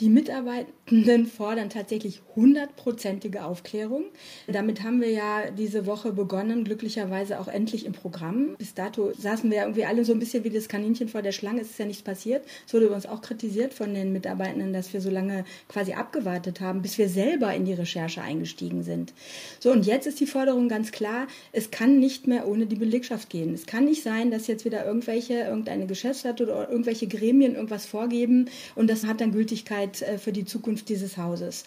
Die 0.00 0.08
Mitarbeitenden 0.08 1.26
fordern 1.26 1.68
tatsächlich 1.68 2.22
hundertprozentige 2.34 3.44
Aufklärung. 3.44 4.04
Damit 4.46 4.82
haben 4.82 5.02
wir 5.02 5.10
ja 5.10 5.50
diese 5.50 5.84
Woche 5.84 6.12
begonnen, 6.12 6.64
glücklicherweise 6.64 7.38
auch 7.38 7.48
endlich 7.48 7.84
im 7.84 7.92
Programm. 7.92 8.56
Bis 8.56 8.72
dato 8.72 9.12
saßen 9.12 9.50
wir 9.50 9.58
ja 9.58 9.64
irgendwie 9.64 9.84
alle 9.84 10.06
so 10.06 10.14
ein 10.14 10.18
bisschen 10.18 10.42
wie 10.44 10.48
das 10.48 10.68
Kaninchen 10.68 11.08
vor 11.08 11.20
der 11.20 11.32
Schlange. 11.32 11.60
Es 11.60 11.70
ist 11.70 11.78
ja 11.78 11.84
nichts 11.84 12.02
passiert. 12.02 12.46
Es 12.66 12.72
wurde 12.72 12.88
uns 12.88 13.04
auch 13.04 13.20
kritisiert 13.20 13.74
von 13.74 13.92
den 13.92 14.10
Mitarbeitenden, 14.10 14.72
dass 14.72 14.90
wir 14.94 15.02
so 15.02 15.10
lange 15.10 15.44
quasi 15.68 15.92
abgewartet 15.92 16.62
haben, 16.62 16.80
bis 16.80 16.96
wir 16.96 17.10
selber 17.10 17.52
in 17.52 17.66
die 17.66 17.74
Recherche 17.74 18.22
eingestiegen 18.22 18.82
sind. 18.82 19.12
So, 19.58 19.70
und 19.70 19.84
jetzt 19.84 20.06
ist 20.06 20.18
die 20.18 20.26
Forderung 20.26 20.70
ganz 20.70 20.92
klar, 20.92 21.26
es 21.52 21.70
kann 21.70 21.98
nicht 21.98 22.26
mehr 22.26 22.48
ohne 22.48 22.64
die 22.64 22.76
Belegschaft 22.76 23.28
gehen. 23.28 23.52
Es 23.52 23.66
kann 23.66 23.84
nicht 23.84 24.02
sein, 24.02 24.30
dass 24.30 24.46
jetzt 24.46 24.64
wieder 24.64 24.86
irgendwelche, 24.86 25.34
irgendeine 25.34 25.86
Geschäftsleitung 25.86 26.46
oder 26.46 26.70
irgendwelche 26.70 27.06
Gremien 27.06 27.54
irgendwas 27.54 27.84
vorgeben 27.84 28.48
und 28.74 28.88
das 28.88 29.04
hat 29.04 29.20
dann 29.20 29.32
Gültigkeit 29.32 29.89
Sicherheit 29.96 30.02
äh, 30.02 30.18
für 30.18 30.32
die 30.32 30.44
Zukunft 30.44 30.88
dieses 30.88 31.16
Hauses. 31.16 31.64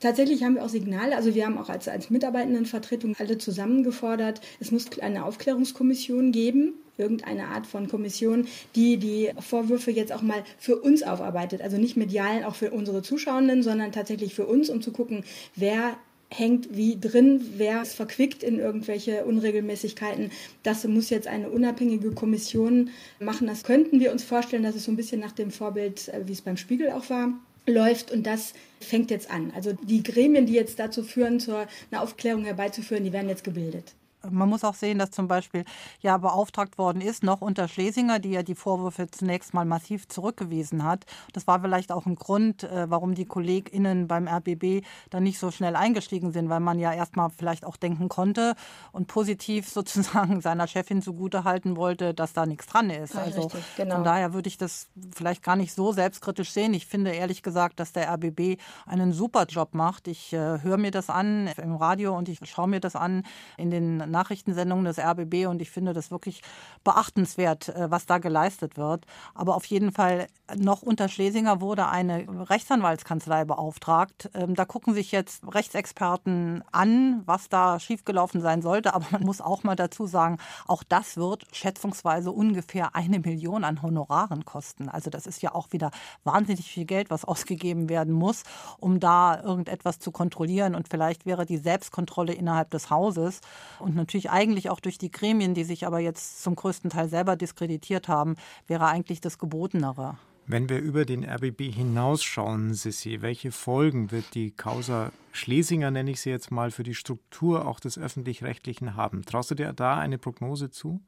Tatsächlich 0.00 0.44
haben 0.44 0.54
wir 0.54 0.64
auch 0.64 0.68
Signale, 0.68 1.16
also 1.16 1.34
wir 1.34 1.44
haben 1.44 1.58
auch 1.58 1.68
als, 1.68 1.88
als 1.88 2.08
Mitarbeitendenvertretung 2.08 3.16
alle 3.18 3.36
zusammengefordert, 3.38 4.40
es 4.60 4.70
muss 4.70 4.86
eine 5.00 5.24
Aufklärungskommission 5.24 6.30
geben, 6.30 6.74
irgendeine 6.96 7.48
Art 7.48 7.66
von 7.66 7.88
Kommission, 7.88 8.46
die 8.76 8.98
die 8.98 9.30
Vorwürfe 9.40 9.90
jetzt 9.90 10.12
auch 10.12 10.22
mal 10.22 10.44
für 10.58 10.76
uns 10.76 11.02
aufarbeitet. 11.02 11.62
Also 11.62 11.78
nicht 11.78 11.96
medial, 11.96 12.44
auch 12.44 12.54
für 12.54 12.70
unsere 12.70 13.02
Zuschauenden, 13.02 13.62
sondern 13.62 13.90
tatsächlich 13.90 14.34
für 14.34 14.46
uns, 14.46 14.70
um 14.70 14.82
zu 14.82 14.92
gucken, 14.92 15.24
wer 15.56 15.96
hängt 16.30 16.76
wie 16.76 16.98
drin, 17.00 17.40
wer 17.56 17.82
ist 17.82 17.94
verquickt 17.94 18.42
in 18.42 18.58
irgendwelche 18.58 19.24
Unregelmäßigkeiten. 19.24 20.30
Das 20.62 20.86
muss 20.86 21.10
jetzt 21.10 21.26
eine 21.26 21.50
unabhängige 21.50 22.12
Kommission 22.12 22.90
machen. 23.18 23.46
Das 23.46 23.64
könnten 23.64 23.98
wir 23.98 24.12
uns 24.12 24.24
vorstellen, 24.24 24.62
dass 24.62 24.74
es 24.74 24.84
so 24.84 24.92
ein 24.92 24.96
bisschen 24.96 25.20
nach 25.20 25.32
dem 25.32 25.50
Vorbild, 25.50 26.08
äh, 26.08 26.26
wie 26.26 26.32
es 26.32 26.42
beim 26.42 26.56
Spiegel 26.56 26.90
auch 26.90 27.08
war, 27.10 27.32
läuft 27.68 28.10
und 28.10 28.26
das 28.26 28.54
fängt 28.80 29.10
jetzt 29.10 29.30
an. 29.30 29.52
Also 29.54 29.72
die 29.72 30.02
Gremien, 30.02 30.46
die 30.46 30.54
jetzt 30.54 30.78
dazu 30.78 31.02
führen, 31.02 31.40
zur 31.40 31.66
einer 31.90 32.02
Aufklärung 32.02 32.44
herbeizuführen, 32.44 33.04
die 33.04 33.12
werden 33.12 33.28
jetzt 33.28 33.44
gebildet. 33.44 33.94
Man 34.28 34.48
muss 34.48 34.64
auch 34.64 34.74
sehen, 34.74 34.98
dass 34.98 35.10
zum 35.10 35.28
Beispiel 35.28 35.64
ja 36.00 36.18
beauftragt 36.18 36.78
worden 36.78 37.00
ist, 37.00 37.22
noch 37.22 37.40
unter 37.40 37.68
Schlesinger, 37.68 38.18
die 38.18 38.30
ja 38.30 38.42
die 38.42 38.54
Vorwürfe 38.54 39.08
zunächst 39.10 39.54
mal 39.54 39.64
massiv 39.64 40.08
zurückgewiesen 40.08 40.84
hat. 40.84 41.06
Das 41.32 41.46
war 41.46 41.60
vielleicht 41.60 41.92
auch 41.92 42.06
ein 42.06 42.16
Grund, 42.16 42.64
äh, 42.64 42.90
warum 42.90 43.14
die 43.14 43.26
KollegInnen 43.26 44.08
beim 44.08 44.26
RBB 44.26 44.84
dann 45.10 45.22
nicht 45.22 45.38
so 45.38 45.50
schnell 45.50 45.76
eingestiegen 45.76 46.32
sind, 46.32 46.48
weil 46.48 46.60
man 46.60 46.78
ja 46.78 46.92
erstmal 46.92 47.30
vielleicht 47.30 47.64
auch 47.64 47.76
denken 47.76 48.08
konnte 48.08 48.54
und 48.92 49.06
positiv 49.06 49.68
sozusagen 49.78 50.40
seiner 50.40 50.66
Chefin 50.66 51.00
zugutehalten 51.00 51.76
wollte, 51.76 52.14
dass 52.14 52.32
da 52.32 52.46
nichts 52.46 52.66
dran 52.66 52.90
ist. 52.90 53.14
Ja, 53.14 53.22
also 53.22 53.42
richtig, 53.42 53.64
genau. 53.76 53.96
von 53.96 54.04
daher 54.04 54.32
würde 54.32 54.48
ich 54.48 54.58
das 54.58 54.88
vielleicht 55.14 55.42
gar 55.42 55.56
nicht 55.56 55.72
so 55.72 55.92
selbstkritisch 55.92 56.50
sehen. 56.50 56.74
Ich 56.74 56.86
finde 56.86 57.12
ehrlich 57.12 57.42
gesagt, 57.42 57.78
dass 57.80 57.92
der 57.92 58.12
RBB 58.12 58.60
einen 58.86 59.12
super 59.12 59.46
Job 59.46 59.74
macht. 59.74 60.08
Ich 60.08 60.32
äh, 60.32 60.62
höre 60.62 60.76
mir 60.76 60.90
das 60.90 61.08
an 61.08 61.48
im 61.56 61.76
Radio 61.76 62.16
und 62.16 62.28
ich 62.28 62.40
schaue 62.44 62.68
mir 62.68 62.80
das 62.80 62.96
an 62.96 63.22
in 63.56 63.70
den 63.70 64.07
Nachrichtensendungen 64.08 64.84
des 64.84 64.98
RBB 64.98 65.46
und 65.46 65.62
ich 65.62 65.70
finde 65.70 65.92
das 65.92 66.10
wirklich 66.10 66.42
beachtenswert, 66.84 67.68
äh, 67.68 67.90
was 67.90 68.06
da 68.06 68.18
geleistet 68.18 68.76
wird. 68.76 69.06
Aber 69.34 69.56
auf 69.56 69.64
jeden 69.66 69.92
Fall 69.92 70.26
noch 70.56 70.82
unter 70.82 71.08
Schlesinger 71.08 71.60
wurde 71.60 71.88
eine 71.88 72.26
Rechtsanwaltskanzlei 72.48 73.44
beauftragt. 73.44 74.30
Ähm, 74.34 74.54
da 74.54 74.64
gucken 74.64 74.94
sich 74.94 75.12
jetzt 75.12 75.42
Rechtsexperten 75.46 76.64
an, 76.72 77.22
was 77.26 77.48
da 77.48 77.78
schiefgelaufen 77.78 78.40
sein 78.40 78.62
sollte. 78.62 78.94
Aber 78.94 79.06
man 79.10 79.22
muss 79.22 79.40
auch 79.40 79.62
mal 79.64 79.76
dazu 79.76 80.06
sagen, 80.06 80.38
auch 80.66 80.82
das 80.82 81.16
wird 81.16 81.46
schätzungsweise 81.52 82.30
ungefähr 82.32 82.94
eine 82.94 83.18
Million 83.18 83.64
an 83.64 83.82
Honoraren 83.82 84.44
kosten. 84.44 84.88
Also 84.88 85.10
das 85.10 85.26
ist 85.26 85.42
ja 85.42 85.54
auch 85.54 85.72
wieder 85.72 85.90
wahnsinnig 86.24 86.70
viel 86.70 86.84
Geld, 86.84 87.10
was 87.10 87.24
ausgegeben 87.24 87.88
werden 87.88 88.14
muss, 88.14 88.42
um 88.78 89.00
da 89.00 89.42
irgendetwas 89.42 89.98
zu 89.98 90.12
kontrollieren. 90.12 90.74
Und 90.74 90.88
vielleicht 90.88 91.26
wäre 91.26 91.44
die 91.44 91.58
Selbstkontrolle 91.58 92.32
innerhalb 92.32 92.70
des 92.70 92.90
Hauses 92.90 93.40
und 93.78 93.94
natürlich 93.98 94.30
eigentlich 94.30 94.70
auch 94.70 94.80
durch 94.80 94.96
die 94.96 95.10
Gremien, 95.10 95.52
die 95.52 95.64
sich 95.64 95.86
aber 95.86 95.98
jetzt 95.98 96.42
zum 96.42 96.56
größten 96.56 96.88
Teil 96.88 97.10
selber 97.10 97.36
diskreditiert 97.36 98.08
haben, 98.08 98.36
wäre 98.66 98.86
eigentlich 98.86 99.20
das 99.20 99.38
Gebotenere. 99.38 100.16
Wenn 100.46 100.70
wir 100.70 100.78
über 100.78 101.04
den 101.04 101.28
RBB 101.28 101.70
hinausschauen, 101.70 102.72
Sissi, 102.72 103.20
welche 103.20 103.52
Folgen 103.52 104.10
wird 104.10 104.34
die 104.34 104.50
Causa 104.50 105.12
Schlesinger, 105.32 105.90
nenne 105.90 106.12
ich 106.12 106.22
sie 106.22 106.30
jetzt 106.30 106.50
mal, 106.50 106.70
für 106.70 106.84
die 106.84 106.94
Struktur 106.94 107.68
auch 107.68 107.80
des 107.80 107.98
öffentlich-rechtlichen 107.98 108.96
haben? 108.96 109.26
Traust 109.26 109.50
du 109.50 109.54
dir 109.54 109.74
da 109.74 109.98
eine 109.98 110.16
Prognose 110.16 110.70
zu? 110.70 111.02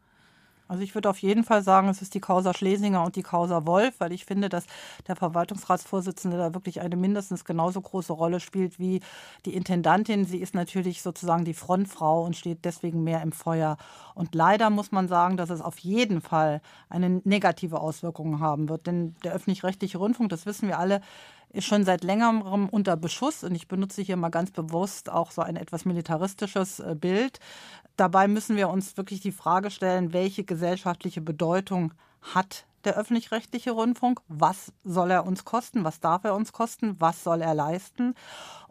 Also 0.70 0.84
ich 0.84 0.94
würde 0.94 1.10
auf 1.10 1.18
jeden 1.18 1.42
Fall 1.42 1.64
sagen, 1.64 1.88
es 1.88 2.00
ist 2.00 2.14
die 2.14 2.20
Causa 2.20 2.54
Schlesinger 2.54 3.02
und 3.02 3.16
die 3.16 3.24
Causa 3.24 3.66
Wolf, 3.66 3.96
weil 3.98 4.12
ich 4.12 4.24
finde, 4.24 4.48
dass 4.48 4.66
der 5.08 5.16
Verwaltungsratsvorsitzende 5.16 6.36
da 6.36 6.54
wirklich 6.54 6.80
eine 6.80 6.94
mindestens 6.94 7.44
genauso 7.44 7.80
große 7.80 8.12
Rolle 8.12 8.38
spielt 8.38 8.78
wie 8.78 9.00
die 9.46 9.54
Intendantin. 9.54 10.24
Sie 10.24 10.38
ist 10.38 10.54
natürlich 10.54 11.02
sozusagen 11.02 11.44
die 11.44 11.54
Frontfrau 11.54 12.24
und 12.24 12.36
steht 12.36 12.64
deswegen 12.64 13.02
mehr 13.02 13.20
im 13.20 13.32
Feuer. 13.32 13.78
Und 14.14 14.36
leider 14.36 14.70
muss 14.70 14.92
man 14.92 15.08
sagen, 15.08 15.36
dass 15.36 15.50
es 15.50 15.60
auf 15.60 15.76
jeden 15.80 16.20
Fall 16.20 16.60
eine 16.88 17.20
negative 17.24 17.80
Auswirkung 17.80 18.38
haben 18.38 18.68
wird. 18.68 18.86
Denn 18.86 19.16
der 19.24 19.32
öffentlich-rechtliche 19.32 19.98
Rundfunk, 19.98 20.30
das 20.30 20.46
wissen 20.46 20.68
wir 20.68 20.78
alle, 20.78 21.00
ist 21.52 21.66
schon 21.66 21.84
seit 21.84 22.04
längerem 22.04 22.68
unter 22.68 22.96
Beschuss 22.96 23.44
und 23.44 23.54
ich 23.54 23.68
benutze 23.68 24.02
hier 24.02 24.16
mal 24.16 24.28
ganz 24.28 24.50
bewusst 24.50 25.10
auch 25.10 25.30
so 25.30 25.42
ein 25.42 25.56
etwas 25.56 25.84
militaristisches 25.84 26.80
äh, 26.80 26.94
Bild. 26.98 27.40
Dabei 27.96 28.28
müssen 28.28 28.56
wir 28.56 28.68
uns 28.68 28.96
wirklich 28.96 29.20
die 29.20 29.32
Frage 29.32 29.70
stellen, 29.70 30.12
welche 30.12 30.44
gesellschaftliche 30.44 31.20
Bedeutung 31.20 31.92
hat 32.22 32.66
der 32.84 32.96
öffentlich-rechtliche 32.96 33.72
Rundfunk? 33.72 34.20
Was 34.28 34.72
soll 34.84 35.10
er 35.10 35.26
uns 35.26 35.44
kosten? 35.44 35.84
Was 35.84 36.00
darf 36.00 36.24
er 36.24 36.34
uns 36.34 36.52
kosten? 36.52 36.96
Was 36.98 37.22
soll 37.24 37.42
er 37.42 37.54
leisten? 37.54 38.14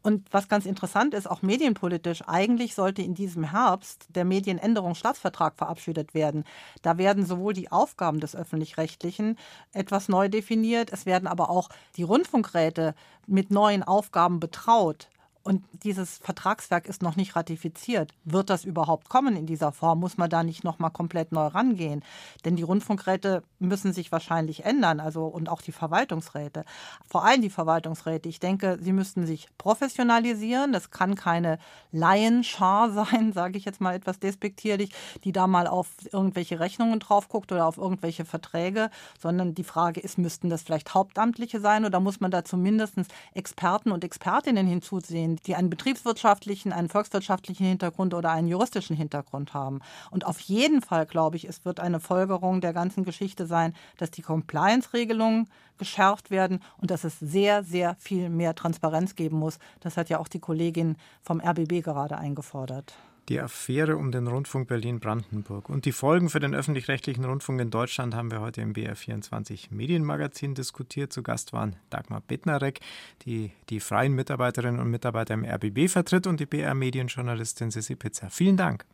Und 0.02 0.32
was 0.32 0.48
ganz 0.48 0.66
interessant 0.66 1.14
ist, 1.14 1.30
auch 1.30 1.42
medienpolitisch, 1.42 2.24
eigentlich 2.28 2.74
sollte 2.74 3.02
in 3.02 3.16
diesem 3.16 3.44
Herbst 3.44 4.08
der 4.10 4.26
Medienänderungsstaatsvertrag 4.26 5.56
verabschiedet 5.58 6.14
werden. 6.14 6.46
Da 6.82 6.98
werden 6.98 7.26
sowohl 7.26 7.54
die 7.54 7.72
Aufgaben 7.72 8.20
des 8.20 8.36
öffentlich-rechtlichen 8.36 9.38
etwas 9.74 10.08
neu 10.08 10.30
definiert, 10.30 10.92
es 10.94 11.06
werden 11.06 11.28
aber 11.28 11.50
auch 11.50 11.70
die 11.98 12.04
Rundfunkräte 12.04 12.96
mit 13.28 13.52
neuen 13.52 13.84
Aufgaben 13.84 14.40
betraut. 14.40 15.10
Und 15.42 15.64
dieses 15.84 16.18
Vertragswerk 16.18 16.88
ist 16.88 17.02
noch 17.02 17.16
nicht 17.16 17.36
ratifiziert. 17.36 18.14
Wird 18.26 18.50
das 18.50 18.66
überhaupt 18.66 19.10
kommen 19.10 19.38
in 19.38 19.46
dieser 19.46 19.72
Form? 19.72 20.00
Muss 20.00 20.18
man 20.18 20.30
da 20.30 20.44
nicht 20.44 20.64
nochmal 20.64 20.92
komplett 20.92 21.32
neu 21.32 21.48
rangehen? 21.48 22.04
Denn 22.44 22.58
die 22.58 22.64
Rundfunkräte 22.64 23.44
müssen 23.58 23.94
sich 23.94 24.12
wahrscheinlich 24.12 24.66
ändern, 24.66 25.00
also 25.00 25.26
und 25.26 25.50
auch 25.50 25.62
die 25.62 25.72
Verwaltungsräte. 25.72 26.66
Vor 27.08 27.26
allem 27.26 27.42
die 27.42 27.50
Verwaltungsräte. 27.50 28.28
Ich 28.28 28.40
denke, 28.40 28.78
sie 28.82 28.92
müssten 28.92 29.26
sich 29.26 29.48
professionalisieren. 29.58 30.74
Das 30.74 30.92
kann 30.92 31.16
keine 31.16 31.58
Laienschar 31.92 32.92
sein, 32.92 33.32
sage 33.32 33.58
ich 33.58 33.66
jetzt 33.66 33.82
mal 33.82 33.96
etwas 33.96 34.20
despektierlich, 34.20 34.92
die 35.24 35.32
da 35.32 35.48
mal 35.48 35.68
auf 35.68 35.88
irgendwelche 36.12 36.60
Rechnungen 36.60 37.00
drauf 37.00 37.30
guckt 37.30 37.52
oder 37.52 37.66
auf 37.66 37.78
irgendwelche 37.78 38.26
Verträge, 38.26 38.90
sondern 39.18 39.56
die 39.56 39.64
Frage 39.64 40.02
ist, 40.02 40.18
müssten 40.18 40.50
das 40.50 40.64
vielleicht 40.64 40.94
Hauptamtliche 40.94 41.62
sein 41.62 41.86
oder 41.86 42.00
muss 42.00 42.20
man 42.20 42.30
da 42.30 42.44
zumindest 42.44 42.90
Experten 43.34 43.92
und 43.92 44.04
Expertinnen 44.04 44.68
hinzusehen? 44.68 45.29
Sehen, 45.30 45.40
die 45.46 45.56
einen 45.56 45.70
betriebswirtschaftlichen, 45.70 46.74
einen 46.74 46.90
volkswirtschaftlichen 46.90 47.66
Hintergrund 47.66 48.14
oder 48.14 48.32
einen 48.32 48.48
juristischen 48.48 48.96
Hintergrund 48.96 49.54
haben. 49.54 49.82
Und 50.12 50.26
auf 50.26 50.40
jeden 50.40 50.82
Fall, 50.82 51.06
glaube 51.06 51.38
ich, 51.38 51.46
es 51.46 51.66
wird 51.66 51.80
eine 51.80 52.00
Folgerung 52.00 52.62
der 52.62 52.74
ganzen 52.74 53.04
Geschichte 53.04 53.46
sein, 53.46 53.74
dass 53.98 54.12
die 54.12 54.22
Compliance-Regelungen 54.22 55.50
geschärft 55.78 56.30
werden 56.30 56.62
und 56.78 56.92
dass 56.92 57.04
es 57.04 57.20
sehr, 57.20 57.64
sehr 57.64 57.96
viel 58.00 58.30
mehr 58.30 58.56
Transparenz 58.56 59.16
geben 59.16 59.40
muss. 59.40 59.60
Das 59.80 59.98
hat 59.98 60.10
ja 60.10 60.20
auch 60.20 60.28
die 60.28 60.40
Kollegin 60.40 60.98
vom 61.22 61.40
RBB 61.40 61.84
gerade 61.84 62.18
eingefordert 62.18 62.96
die 63.30 63.40
Affäre 63.40 63.96
um 63.96 64.12
den 64.12 64.28
Rundfunk 64.28 64.68
Berlin-Brandenburg. 64.68 65.70
Und 65.70 65.86
die 65.86 65.92
Folgen 65.92 66.30
für 66.30 66.40
den 66.40 66.56
öffentlich-rechtlichen 66.56 67.24
Rundfunk 67.24 67.62
in 67.62 67.70
Deutschland 67.70 68.16
haben 68.16 68.32
wir 68.32 68.42
heute 68.42 68.62
im 68.62 68.74
BR24 68.74 69.68
Medienmagazin 69.70 70.56
diskutiert. 70.56 71.14
Zu 71.14 71.22
Gast 71.22 71.54
waren 71.54 71.76
Dagmar 71.92 72.22
Bittnarek, 72.22 72.80
die 73.26 73.52
die 73.70 73.80
freien 73.80 74.14
Mitarbeiterinnen 74.14 74.82
und 74.82 74.90
Mitarbeiter 74.90 75.36
im 75.36 75.46
RBB 75.46 75.90
vertritt, 75.90 76.26
und 76.26 76.40
die 76.40 76.48
BR-Medienjournalistin 76.48 77.70
Sissi 77.70 77.96
Pizza. 77.96 78.30
Vielen 78.30 78.58
Dank. 78.58 78.86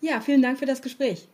Ja, 0.00 0.20
vielen 0.20 0.42
Dank 0.42 0.58
für 0.58 0.66
das 0.66 0.80
Gespräch. 0.80 1.28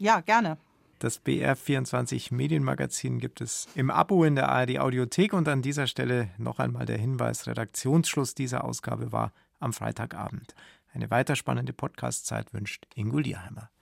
Ja, 0.00 0.20
gerne. 0.20 0.58
Das 0.98 1.24
BR24 1.24 2.34
Medienmagazin 2.34 3.18
gibt 3.18 3.40
es 3.40 3.68
im 3.74 3.90
Abo 3.90 4.24
in 4.24 4.34
der 4.34 4.48
ARD 4.48 4.78
Audiothek 4.78 5.32
und 5.32 5.48
an 5.48 5.62
dieser 5.62 5.86
Stelle 5.86 6.30
noch 6.38 6.58
einmal 6.58 6.86
der 6.86 6.98
Hinweis, 6.98 7.46
Redaktionsschluss 7.46 8.34
dieser 8.34 8.64
Ausgabe 8.64 9.12
war 9.12 9.32
am 9.58 9.72
Freitagabend. 9.72 10.54
Eine 10.94 11.10
weiter 11.10 11.36
spannende 11.36 11.72
Podcast-Zeit 11.72 12.52
wünscht 12.52 12.86
Ingo 12.94 13.18
Lierheimer. 13.18 13.72